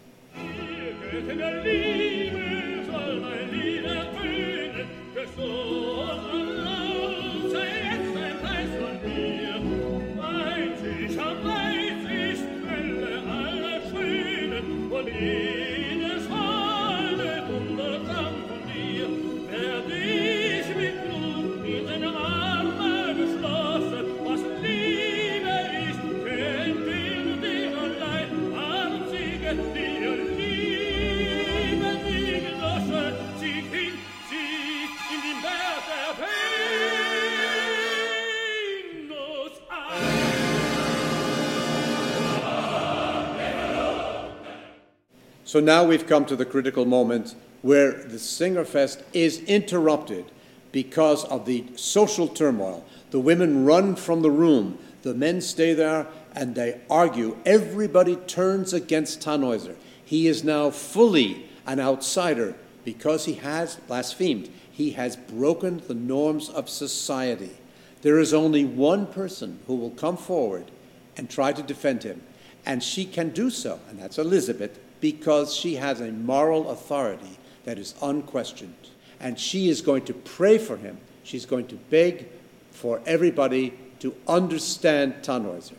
So 45.57 45.61
now 45.61 45.85
we've 45.85 46.07
come 46.07 46.27
to 46.27 46.37
the 46.37 46.45
critical 46.45 46.85
moment 46.85 47.35
where 47.63 47.93
the 47.93 48.19
Singerfest 48.19 49.03
is 49.15 49.41
interrupted 49.45 50.27
because 50.71 51.25
of 51.25 51.47
the 51.47 51.65
social 51.77 52.29
turmoil. 52.29 52.85
The 53.11 53.21
women 53.21 53.65
run 53.65 53.97
from 53.97 54.21
the 54.21 54.31
room, 54.31 54.77
the 55.01 55.15
men 55.15 55.41
stay 55.41 55.73
there, 55.73 56.09
and 56.35 56.55
they 56.55 56.83
argue. 56.91 57.39
Everybody 57.47 58.17
turns 58.17 58.75
against 58.75 59.23
Tannhäuser. 59.23 59.77
He 60.05 60.27
is 60.27 60.45
now 60.45 60.69
fully 60.69 61.47
an 61.65 61.81
outsider 61.81 62.55
because 62.85 63.25
he 63.25 63.37
has 63.37 63.77
blasphemed. 63.77 64.51
He 64.71 64.91
has 64.91 65.17
broken 65.17 65.81
the 65.89 65.95
norms 65.95 66.51
of 66.51 66.69
society. 66.69 67.57
There 68.03 68.19
is 68.19 68.35
only 68.35 68.67
one 68.67 69.07
person 69.07 69.61
who 69.67 69.77
will 69.77 69.93
come 69.93 70.19
forward 70.19 70.71
and 71.17 71.31
try 71.31 71.55
to 71.55 71.63
defend 71.63 72.03
him, 72.03 72.21
and 72.67 72.83
she 72.83 73.07
can 73.07 73.31
do 73.31 73.49
so, 73.49 73.81
and 73.89 73.99
that's 73.99 74.19
Elizabeth, 74.19 74.81
because 75.01 75.55
she 75.55 75.77
has 75.77 76.01
a 76.01 76.11
moral 76.11 76.71
authority 76.71 77.39
that 77.65 77.79
is 77.79 77.95
unquestioned. 78.03 78.75
And 79.21 79.39
she 79.39 79.69
is 79.69 79.81
going 79.81 80.05
to 80.07 80.15
pray 80.15 80.59
for 80.59 80.77
him. 80.77 80.99
She's 81.23 81.47
going 81.47 81.67
to 81.69 81.77
beg 81.77 82.29
for 82.71 83.01
everybody 83.07 83.75
to 84.01 84.15
understand 84.29 85.15
Tannhäuser. 85.23 85.77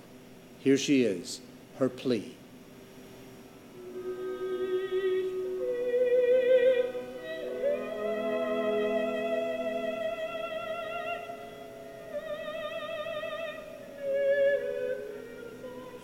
Here 0.60 0.78
she 0.78 1.04
is, 1.04 1.40
her 1.80 1.90
plea. 1.90 2.37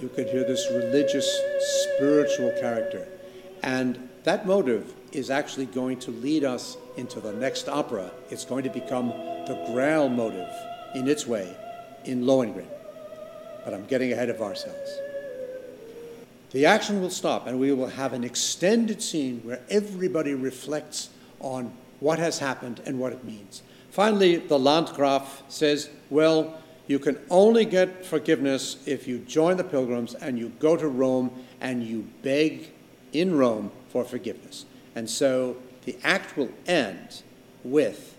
You 0.03 0.09
can 0.09 0.27
hear 0.27 0.43
this 0.43 0.69
religious, 0.69 1.25
spiritual 1.85 2.51
character. 2.59 3.07
And 3.63 4.09
that 4.25 4.45
motive 4.45 4.93
is 5.13 5.29
actually 5.29 5.67
going 5.67 5.97
to 5.99 6.11
lead 6.11 6.43
us 6.43 6.75
into 6.97 7.21
the 7.21 7.31
next 7.31 7.69
opera. 7.69 8.11
It's 8.29 8.43
going 8.43 8.65
to 8.65 8.69
become 8.69 9.07
the 9.47 9.63
Grail 9.71 10.09
motive 10.09 10.49
in 10.93 11.07
its 11.07 11.25
way 11.25 11.55
in 12.03 12.25
Lohengrin. 12.25 12.67
But 13.63 13.73
I'm 13.73 13.85
getting 13.85 14.11
ahead 14.11 14.29
of 14.29 14.41
ourselves. 14.41 14.91
The 16.51 16.65
action 16.65 16.99
will 16.99 17.09
stop, 17.09 17.47
and 17.47 17.57
we 17.57 17.71
will 17.71 17.87
have 17.87 18.11
an 18.11 18.25
extended 18.25 19.01
scene 19.01 19.39
where 19.45 19.61
everybody 19.69 20.33
reflects 20.33 21.11
on 21.39 21.71
what 22.01 22.19
has 22.19 22.39
happened 22.39 22.81
and 22.85 22.99
what 22.99 23.13
it 23.13 23.23
means. 23.23 23.63
Finally, 23.89 24.35
the 24.35 24.59
Landgraf 24.59 25.43
says, 25.47 25.89
Well, 26.09 26.61
You 26.88 26.99
can 26.99 27.17
only 27.29 27.65
get 27.65 28.05
forgiveness 28.05 28.77
if 28.86 29.07
you 29.07 29.19
join 29.19 29.57
the 29.57 29.63
pilgrims 29.63 30.13
and 30.15 30.38
you 30.38 30.49
go 30.59 30.75
to 30.75 30.88
Rome 30.88 31.31
and 31.61 31.84
you 31.84 32.07
beg 32.21 32.71
in 33.13 33.38
Rome 33.38 33.71
for 33.89 34.03
forgiveness. 34.03 34.65
And 34.95 35.09
so 35.09 35.57
the 35.86 35.97
act 36.03 36.36
will 36.36 36.49
end 36.67 37.23
with 37.63 38.17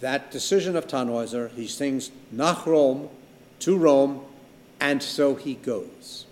that 0.00 0.30
decision 0.30 0.76
of 0.76 0.86
Tannhäuser. 0.86 1.50
He 1.52 1.66
sings 1.66 2.10
nach 2.30 2.66
Rom, 2.66 3.08
to 3.60 3.76
Rome, 3.76 4.20
and 4.78 5.02
so 5.02 5.34
he 5.34 5.54
goes. 5.54 6.25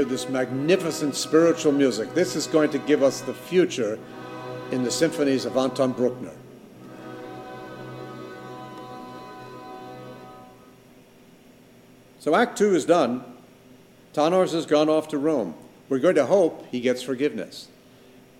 Hear 0.00 0.08
this 0.08 0.30
magnificent 0.30 1.14
spiritual 1.14 1.72
music. 1.72 2.14
This 2.14 2.34
is 2.34 2.46
going 2.46 2.70
to 2.70 2.78
give 2.78 3.02
us 3.02 3.20
the 3.20 3.34
future 3.34 3.98
in 4.70 4.82
the 4.82 4.90
symphonies 4.90 5.44
of 5.44 5.58
Anton 5.58 5.92
Bruckner. 5.92 6.32
So 12.18 12.34
Act 12.34 12.56
Two 12.56 12.74
is 12.74 12.86
done. 12.86 13.24
Tannhäuser 14.14 14.54
has 14.54 14.66
gone 14.66 14.88
off 14.88 15.08
to 15.08 15.18
Rome. 15.18 15.54
We're 15.90 15.98
going 15.98 16.14
to 16.14 16.26
hope 16.26 16.66
he 16.70 16.80
gets 16.80 17.02
forgiveness. 17.02 17.68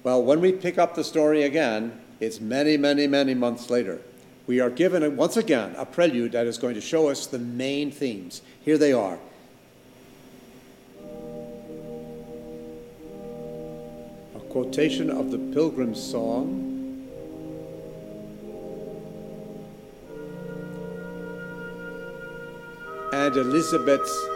Well, 0.03 0.23
when 0.23 0.41
we 0.41 0.53
pick 0.53 0.79
up 0.79 0.95
the 0.95 1.05
story 1.05 1.43
again, 1.43 2.01
it's 2.21 2.41
many, 2.41 2.79
many, 2.79 3.07
many 3.07 3.35
months 3.35 3.69
later. 3.69 4.01
We 4.47 4.61
are 4.61 4.71
given 4.71 5.15
once 5.15 5.37
again 5.37 5.75
a 5.77 5.85
prelude 5.85 6.33
that 6.33 6.47
is 6.47 6.57
going 6.57 6.75
to 6.75 6.81
show 6.81 7.09
us 7.09 7.27
the 7.27 7.39
main 7.39 7.91
themes. 7.91 8.41
Here 8.63 8.79
they 8.79 8.95
are. 8.95 9.19
Quotation 14.51 15.11
of 15.11 15.30
the 15.30 15.38
Pilgrim's 15.38 16.03
Song. 16.03 16.66
And 23.12 23.36
Elizabeth's 23.36 24.26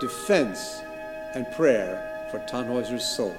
defense 0.00 0.80
and 1.34 1.46
prayer 1.52 2.28
for 2.30 2.38
Tannhäuser's 2.40 3.04
soul. 3.04 3.36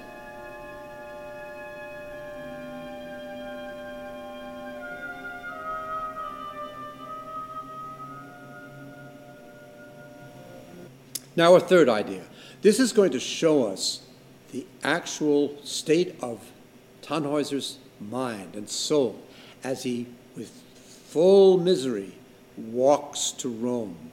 Now, 11.35 11.55
a 11.55 11.59
third 11.59 11.89
idea. 11.89 12.21
This 12.61 12.79
is 12.79 12.93
going 12.93 13.11
to 13.11 13.19
show 13.19 13.65
us 13.65 14.01
the 14.51 14.65
actual 14.83 15.55
state 15.63 16.15
of 16.21 16.39
Tannhäuser's 17.01 17.77
mind 17.99 18.55
and 18.55 18.69
soul 18.69 19.19
as 19.63 19.83
he, 19.83 20.07
with 20.35 20.49
full 21.07 21.57
misery, 21.57 22.13
walks 22.57 23.31
to 23.31 23.49
Rome. 23.49 24.11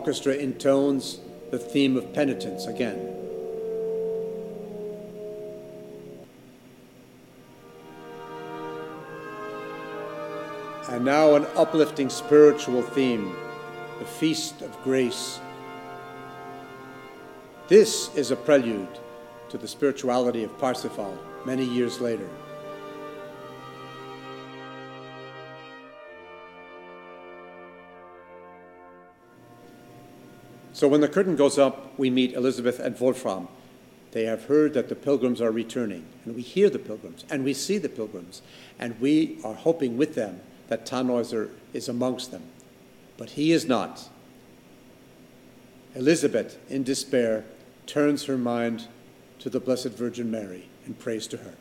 Orchestra 0.00 0.34
intones 0.34 1.18
the 1.50 1.58
theme 1.58 1.94
of 1.94 2.10
penitence 2.14 2.64
again. 2.64 2.96
And 10.88 11.04
now 11.04 11.34
an 11.34 11.44
uplifting 11.54 12.08
spiritual 12.08 12.80
theme, 12.80 13.36
the 13.98 14.06
Feast 14.06 14.62
of 14.62 14.74
Grace. 14.82 15.38
This 17.68 18.08
is 18.16 18.30
a 18.30 18.36
prelude 18.36 18.98
to 19.50 19.58
the 19.58 19.68
spirituality 19.68 20.44
of 20.44 20.58
Parsifal 20.58 21.14
many 21.44 21.66
years 21.66 22.00
later. 22.00 22.30
So 30.80 30.88
when 30.88 31.02
the 31.02 31.08
curtain 31.08 31.36
goes 31.36 31.58
up, 31.58 31.92
we 31.98 32.08
meet 32.08 32.32
Elizabeth 32.32 32.80
and 32.80 32.98
Wolfram. 32.98 33.48
They 34.12 34.24
have 34.24 34.46
heard 34.46 34.72
that 34.72 34.88
the 34.88 34.94
pilgrims 34.94 35.42
are 35.42 35.50
returning, 35.50 36.06
and 36.24 36.34
we 36.34 36.40
hear 36.40 36.70
the 36.70 36.78
pilgrims, 36.78 37.26
and 37.28 37.44
we 37.44 37.52
see 37.52 37.76
the 37.76 37.90
pilgrims, 37.90 38.40
and 38.78 38.98
we 38.98 39.38
are 39.44 39.52
hoping 39.52 39.98
with 39.98 40.14
them 40.14 40.40
that 40.68 40.86
Tannhäuser 40.86 41.50
is 41.74 41.90
amongst 41.90 42.30
them. 42.30 42.44
But 43.18 43.32
he 43.32 43.52
is 43.52 43.66
not. 43.66 44.08
Elizabeth, 45.94 46.58
in 46.70 46.82
despair, 46.82 47.44
turns 47.84 48.24
her 48.24 48.38
mind 48.38 48.88
to 49.40 49.50
the 49.50 49.60
Blessed 49.60 49.88
Virgin 49.88 50.30
Mary 50.30 50.70
and 50.86 50.98
prays 50.98 51.26
to 51.26 51.36
her. 51.36 51.56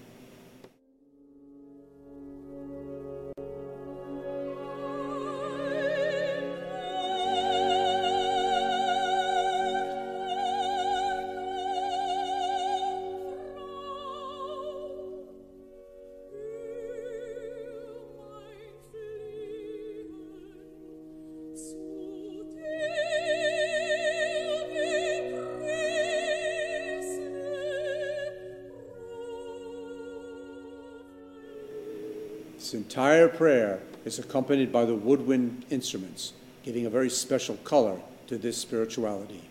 Entire 32.90 33.28
prayer 33.28 33.80
is 34.04 34.18
accompanied 34.18 34.72
by 34.72 34.84
the 34.84 34.96
woodwind 34.96 35.64
instruments, 35.70 36.34
giving 36.64 36.88
a 36.88 36.90
very 36.90 37.08
special 37.08 37.56
color 37.58 38.00
to 38.26 38.36
this 38.36 38.58
spirituality. 38.58 39.48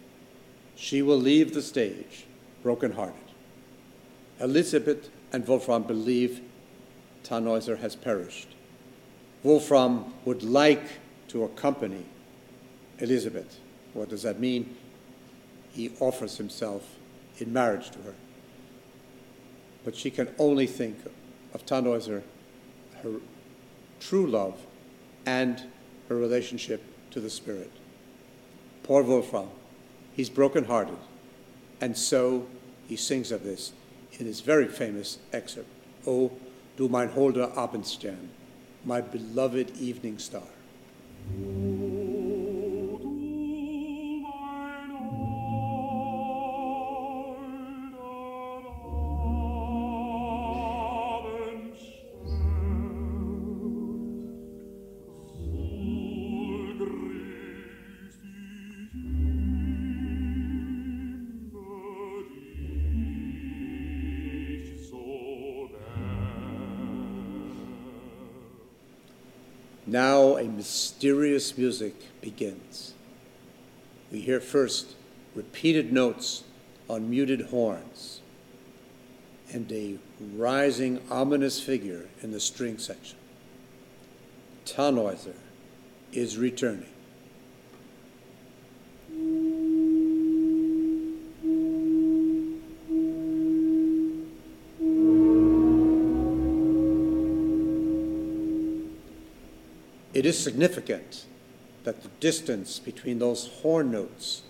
She 0.74 1.02
will 1.02 1.18
leave 1.18 1.54
the 1.54 1.62
stage 1.62 2.26
brokenhearted. 2.64 3.14
Elizabeth 4.40 5.08
and 5.32 5.46
Wolfram 5.46 5.84
believe 5.84 6.40
Tannhäuser 7.22 7.78
has 7.78 7.94
perished. 7.94 8.48
Wolfram 9.44 10.12
would 10.24 10.42
like 10.42 10.98
to 11.28 11.44
accompany 11.44 12.06
Elizabeth. 12.98 13.60
What 13.94 14.08
does 14.08 14.24
that 14.24 14.40
mean? 14.40 14.76
He 15.70 15.92
offers 16.00 16.38
himself 16.38 16.96
in 17.38 17.52
marriage 17.52 17.90
to 17.90 17.98
her. 18.00 18.14
But 19.84 19.94
she 19.94 20.10
can 20.10 20.28
only 20.40 20.66
think 20.66 20.98
of 21.54 21.64
Tannhäuser 21.64 22.24
her 23.02 23.20
true 24.00 24.26
love 24.26 24.58
and 25.26 25.62
her 26.08 26.16
relationship 26.16 26.82
to 27.10 27.20
the 27.20 27.30
Spirit. 27.30 27.70
Poor 28.82 29.02
Wolfram, 29.02 29.48
he's 30.14 30.30
brokenhearted, 30.30 30.96
and 31.80 31.96
so 31.96 32.46
he 32.88 32.96
sings 32.96 33.30
of 33.30 33.42
this 33.42 33.72
in 34.18 34.26
his 34.26 34.40
very 34.40 34.68
famous 34.68 35.18
excerpt, 35.32 35.68
O 36.06 36.32
du 36.76 36.88
mein 36.88 37.08
holder 37.08 37.48
Abendstern, 37.48 38.28
my 38.84 39.00
beloved 39.00 39.76
evening 39.78 40.18
star. 40.18 40.48
Mysterious 70.98 71.56
music 71.56 71.94
begins. 72.20 72.92
We 74.10 74.20
hear 74.20 74.40
first 74.40 74.96
repeated 75.32 75.92
notes 75.92 76.42
on 76.90 77.08
muted 77.08 77.40
horns, 77.52 78.20
and 79.52 79.70
a 79.70 79.98
rising 80.34 81.00
ominous 81.08 81.60
figure 81.60 82.06
in 82.20 82.32
the 82.32 82.40
string 82.40 82.78
section. 82.78 83.16
Tannhäuser 84.66 85.36
is 86.12 86.36
returning. 86.36 86.90
It 100.18 100.26
is 100.26 100.36
significant 100.36 101.26
that 101.84 102.02
the 102.02 102.08
distance 102.18 102.80
between 102.80 103.20
those 103.20 103.46
horn 103.62 103.92
notes 103.92 104.42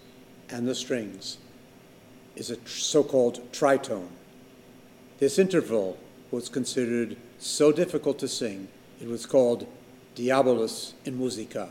and 0.48 0.66
the 0.66 0.74
strings 0.74 1.36
is 2.36 2.50
a 2.50 2.56
so 2.66 3.04
called 3.04 3.52
tritone. 3.52 4.08
This 5.18 5.38
interval 5.38 5.98
was 6.30 6.48
considered 6.48 7.18
so 7.38 7.70
difficult 7.70 8.18
to 8.20 8.28
sing, 8.28 8.68
it 8.98 9.08
was 9.08 9.26
called 9.26 9.66
Diabolus 10.16 10.94
in 11.04 11.18
Musica, 11.18 11.68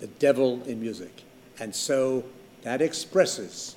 the 0.00 0.08
devil 0.08 0.60
in 0.64 0.80
music. 0.80 1.22
And 1.60 1.72
so 1.72 2.24
that 2.62 2.82
expresses 2.82 3.76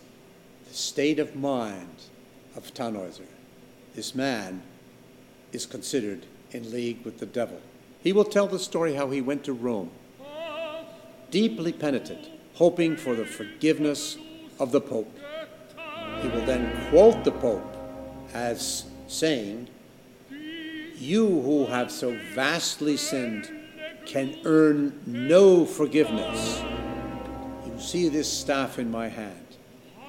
the 0.68 0.74
state 0.74 1.20
of 1.20 1.36
mind 1.36 2.06
of 2.56 2.74
Tannhäuser. 2.74 3.30
This 3.94 4.16
man 4.16 4.64
is 5.52 5.68
considered 5.68 6.26
in 6.50 6.72
league 6.72 7.06
with 7.06 7.20
the 7.20 7.28
devil. 7.28 7.62
He 8.02 8.14
will 8.14 8.26
tell 8.26 8.48
the 8.48 8.60
story 8.60 8.96
how 8.96 9.10
he 9.10 9.22
went 9.22 9.44
to 9.44 9.54
Rome, 9.54 9.92
deeply 11.32 11.74
penitent, 11.74 12.30
hoping 12.54 12.96
for 12.96 13.14
the 13.14 13.26
forgiveness 13.26 14.18
of 14.58 14.72
the 14.72 14.80
Pope. 14.80 15.18
He 16.22 16.30
will 16.30 16.46
then 16.46 16.90
quote 16.90 17.24
the 17.24 17.32
Pope 17.32 17.76
as 18.34 18.86
saying, 19.08 19.68
You 20.96 21.28
who 21.42 21.66
have 21.66 21.92
so 21.92 22.18
vastly 22.34 22.96
sinned 22.96 23.52
can 24.06 24.38
earn 24.46 25.02
no 25.06 25.66
forgiveness. 25.66 26.62
You 27.66 27.80
see 27.80 28.08
this 28.08 28.32
staff 28.32 28.80
in 28.80 28.90
my 28.90 29.10
hand. 29.10 29.46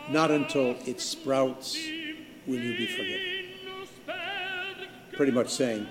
Not 0.08 0.30
until 0.30 0.76
it 0.86 1.00
sprouts 1.00 1.74
will 2.46 2.58
you 2.58 2.76
be 2.76 2.86
forgiven. 2.86 4.16
Pretty 5.12 5.32
much 5.32 5.48
saying, 5.48 5.86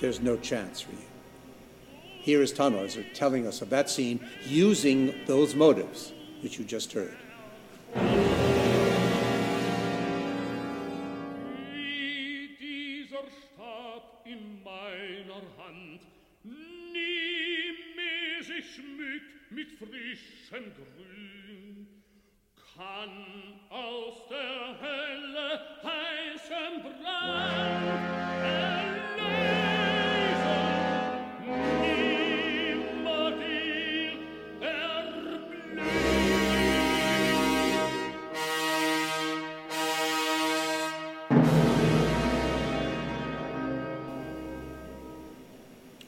There's 0.00 0.20
no 0.20 0.36
chance 0.36 0.80
for 0.80 0.92
you. 0.92 1.11
Here 2.22 2.40
is 2.40 2.52
Tannhäuser 2.52 3.12
telling 3.14 3.48
us 3.48 3.62
of 3.62 3.70
that 3.70 3.90
scene 3.90 4.20
using 4.46 5.12
those 5.26 5.56
motives 5.56 6.12
which 6.40 6.56
you 6.56 6.64
just 6.64 6.92
heard. 6.92 7.16
Aus 23.70 24.28
der 24.28 24.76
Hölle 24.80 25.60
heißem 25.82 26.82
Brand. 26.82 27.92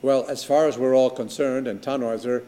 Well, 0.05 0.27
as 0.29 0.45
far 0.45 0.69
as 0.69 0.77
we're 0.77 0.95
all 0.95 1.09
concerned, 1.09 1.67
and 1.67 1.81
Tannhäuser, 1.81 2.45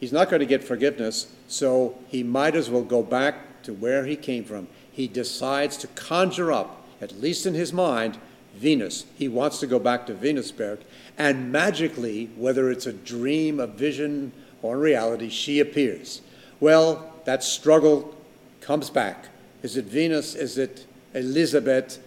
he's 0.00 0.10
not 0.10 0.30
going 0.30 0.40
to 0.40 0.46
get 0.46 0.64
forgiveness, 0.64 1.30
so 1.46 1.98
he 2.08 2.22
might 2.22 2.56
as 2.56 2.70
well 2.70 2.82
go 2.82 3.02
back 3.02 3.62
to 3.64 3.74
where 3.74 4.06
he 4.06 4.16
came 4.16 4.42
from. 4.42 4.68
He 4.90 5.06
decides 5.06 5.76
to 5.76 5.86
conjure 5.88 6.50
up, 6.50 6.82
at 7.02 7.20
least 7.20 7.44
in 7.44 7.52
his 7.52 7.74
mind, 7.74 8.16
Venus. 8.56 9.04
He 9.16 9.28
wants 9.28 9.60
to 9.60 9.66
go 9.66 9.78
back 9.78 10.06
to 10.06 10.14
Venusberg, 10.14 10.80
and 11.18 11.52
magically, 11.52 12.30
whether 12.36 12.70
it's 12.70 12.86
a 12.86 12.92
dream, 12.92 13.60
a 13.60 13.66
vision, 13.66 14.32
or 14.62 14.74
in 14.74 14.80
reality, 14.80 15.28
she 15.28 15.60
appears. 15.60 16.22
Well, 16.60 17.12
that 17.24 17.42
struggle 17.42 18.14
comes 18.60 18.90
back. 18.90 19.28
Is 19.62 19.76
it 19.76 19.84
Venus? 19.84 20.34
Is 20.34 20.58
it 20.58 20.86
Elizabeth? 21.14 21.98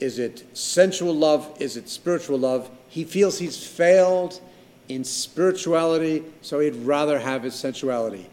Is 0.00 0.18
it 0.18 0.44
sensual 0.56 1.14
love? 1.14 1.54
Is 1.60 1.76
it 1.76 1.88
spiritual 1.88 2.38
love? 2.38 2.70
He 2.88 3.04
feels 3.04 3.38
he's 3.38 3.64
failed 3.64 4.40
in 4.88 5.04
spirituality, 5.04 6.24
so 6.42 6.60
he'd 6.60 6.74
rather 6.76 7.18
have 7.18 7.42
his 7.42 7.54
sensuality. 7.54 8.28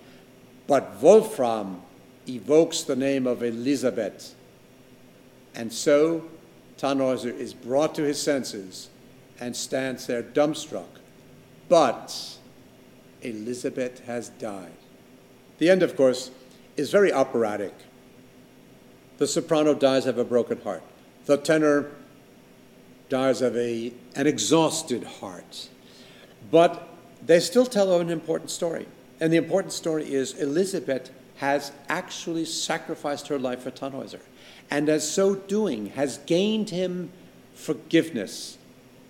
But 0.68 1.02
Wolfram 1.02 1.82
evokes 2.28 2.84
the 2.84 2.96
name 2.96 3.28
of 3.28 3.44
Elizabeth. 3.44 4.36
And 5.56 5.72
so 5.72 6.26
Tannhäuser 6.80 7.38
is 7.38 7.54
brought 7.54 7.94
to 7.96 8.04
his 8.04 8.22
senses 8.22 8.90
and 9.40 9.56
stands 9.56 10.08
there 10.08 10.24
dumbstruck. 10.24 10.88
But 11.68 12.38
Elizabeth 13.22 14.06
has 14.06 14.30
died. 14.30 14.72
The 15.58 15.70
end, 15.70 15.84
of 15.84 15.96
course, 15.96 16.32
is 16.78 16.90
very 16.90 17.12
operatic. 17.12 17.74
The 19.18 19.28
soprano 19.28 19.74
dies 19.74 20.06
of 20.06 20.18
a 20.18 20.24
broken 20.24 20.62
heart. 20.62 20.84
The 21.26 21.38
tenor 21.38 21.92
dies 23.10 23.42
of 23.42 23.58
a, 23.58 23.92
an 24.16 24.28
exhausted 24.28 25.04
heart. 25.04 25.68
But 26.50 26.88
they 27.26 27.42
still 27.42 27.66
tell 27.66 28.00
an 28.00 28.10
important 28.10 28.52
story. 28.52 28.88
And 29.20 29.34
the 29.34 29.38
important 29.38 29.74
story 29.74 30.14
is 30.14 30.34
Elizabeth 30.34 31.12
has 31.40 31.72
actually 31.88 32.44
sacrificed 32.44 33.30
her 33.30 33.40
life 33.40 33.62
for 33.62 33.72
Tannhäuser. 33.72 34.20
And 34.70 34.90
as 34.90 35.10
so 35.10 35.36
doing, 35.36 35.88
has 35.88 36.18
gained 36.20 36.70
him 36.70 37.12
forgiveness. 37.56 38.58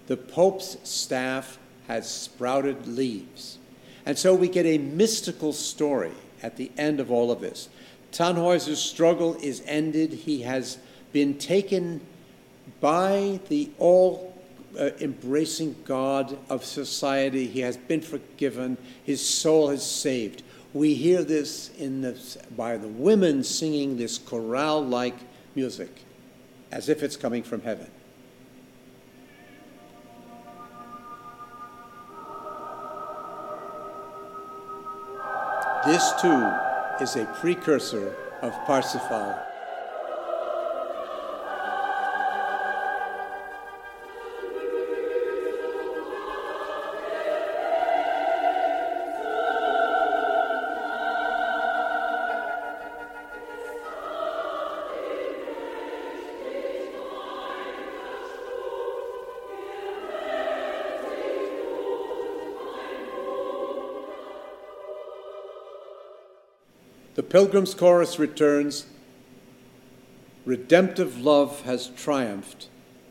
The 0.07 0.15
Pope's 0.15 0.77
staff 0.83 1.57
has 1.87 2.09
sprouted 2.09 2.87
leaves. 2.87 3.57
And 4.05 4.17
so 4.17 4.35
we 4.35 4.47
get 4.47 4.67
a 4.67 4.77
mystical 4.77 5.53
story 5.53 6.13
at 6.43 6.55
the 6.55 6.71
end 6.77 6.99
of 6.99 7.11
all 7.11 7.31
of 7.31 7.41
this. 7.41 7.67
Tannhäuser's 8.11 8.81
struggle 8.81 9.35
is 9.41 9.63
ended. 9.65 10.13
He 10.13 10.43
has 10.43 10.77
been 11.11 11.37
taken 11.37 11.99
by 12.79 13.39
the 13.49 13.71
all 13.79 14.35
uh, 14.79 14.91
embracing 15.01 15.75
God 15.83 16.37
of 16.47 16.63
society. 16.63 17.47
He 17.47 17.61
has 17.61 17.75
been 17.75 18.01
forgiven. 18.01 18.77
His 19.03 19.27
soul 19.27 19.71
is 19.71 19.83
saved. 19.83 20.43
We 20.73 20.93
hear 20.93 21.23
this 21.23 21.71
in 21.77 22.01
the, 22.01 22.19
by 22.55 22.77
the 22.77 22.87
women 22.87 23.43
singing 23.43 23.97
this 23.97 24.17
chorale 24.17 24.85
like 24.85 25.15
music 25.55 26.03
as 26.71 26.89
if 26.89 27.01
it's 27.01 27.17
coming 27.17 27.41
from 27.41 27.61
heaven. 27.61 27.89
This 35.85 36.11
too 36.21 36.51
is 37.01 37.15
a 37.15 37.25
precursor 37.39 38.15
of 38.41 38.53
Parsifal. 38.65 39.48
Pilgrim's 67.29 67.75
Chorus 67.75 68.17
returns. 68.17 68.87
Redemptive 70.45 71.21
love 71.21 71.61
has 71.61 71.89
triumphed. 71.89 72.67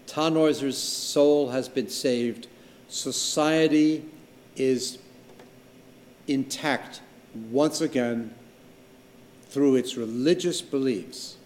Tannhäuser's 0.08 0.76
soul 0.76 1.50
has 1.50 1.68
been 1.68 1.88
saved. 1.88 2.48
Society 2.88 4.04
is 4.56 4.98
intact 6.26 7.00
once 7.32 7.80
again 7.80 8.34
through 9.48 9.76
its 9.76 9.96
religious 9.96 10.62
beliefs. 10.62 11.36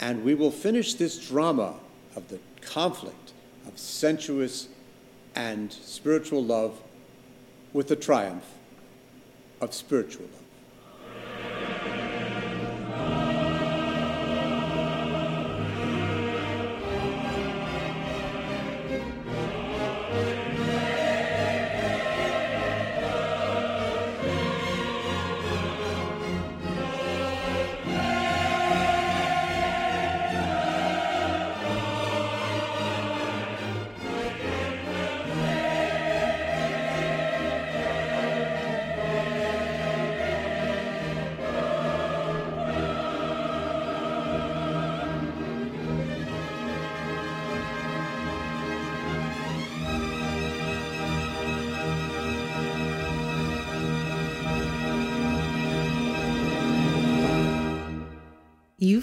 And 0.00 0.24
we 0.24 0.34
will 0.34 0.50
finish 0.50 0.94
this 0.94 1.18
drama 1.28 1.74
of 2.16 2.28
the 2.28 2.38
conflict 2.62 3.32
of 3.66 3.78
sensuous 3.78 4.68
and 5.34 5.70
spiritual 5.70 6.42
love 6.42 6.80
with 7.74 7.88
the 7.88 7.96
triumph 7.96 8.46
of 9.60 9.74
spiritual 9.74 10.24
love. 10.32 10.39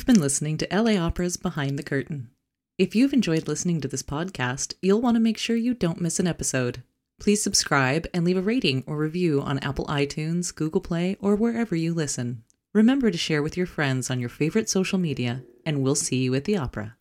Been 0.08 0.22
listening 0.22 0.58
to 0.58 0.68
LA 0.72 0.94
Opera's 0.94 1.36
Behind 1.36 1.78
the 1.78 1.84
Curtain. 1.84 2.30
If 2.78 2.96
you've 2.96 3.12
enjoyed 3.12 3.46
listening 3.46 3.82
to 3.82 3.90
this 3.90 4.04
podcast, 4.04 4.74
you'll 4.82 5.02
want 5.02 5.16
to 5.16 5.20
make 5.20 5.38
sure 5.38 5.58
you 5.58 5.74
don't 5.74 6.00
miss 6.00 6.18
an 6.18 6.28
episode. 6.28 6.82
Please 7.20 7.44
subscribe 7.44 8.08
and 8.14 8.24
leave 8.24 8.38
a 8.38 8.42
rating 8.42 8.86
or 8.88 8.96
review 8.96 9.42
on 9.42 9.60
Apple 9.60 9.86
iTunes, 9.88 10.56
Google 10.56 10.80
Play, 10.80 11.18
or 11.20 11.36
wherever 11.36 11.76
you 11.76 11.94
listen. 11.94 12.44
Remember 12.74 13.12
to 13.12 13.18
share 13.18 13.44
with 13.44 13.58
your 13.58 13.66
friends 13.66 14.10
on 14.10 14.22
your 14.22 14.30
favorite 14.30 14.70
social 14.70 14.98
media, 14.98 15.44
and 15.66 15.84
we'll 15.84 15.94
see 15.94 16.24
you 16.24 16.34
at 16.36 16.46
the 16.46 16.56
opera. 16.56 16.97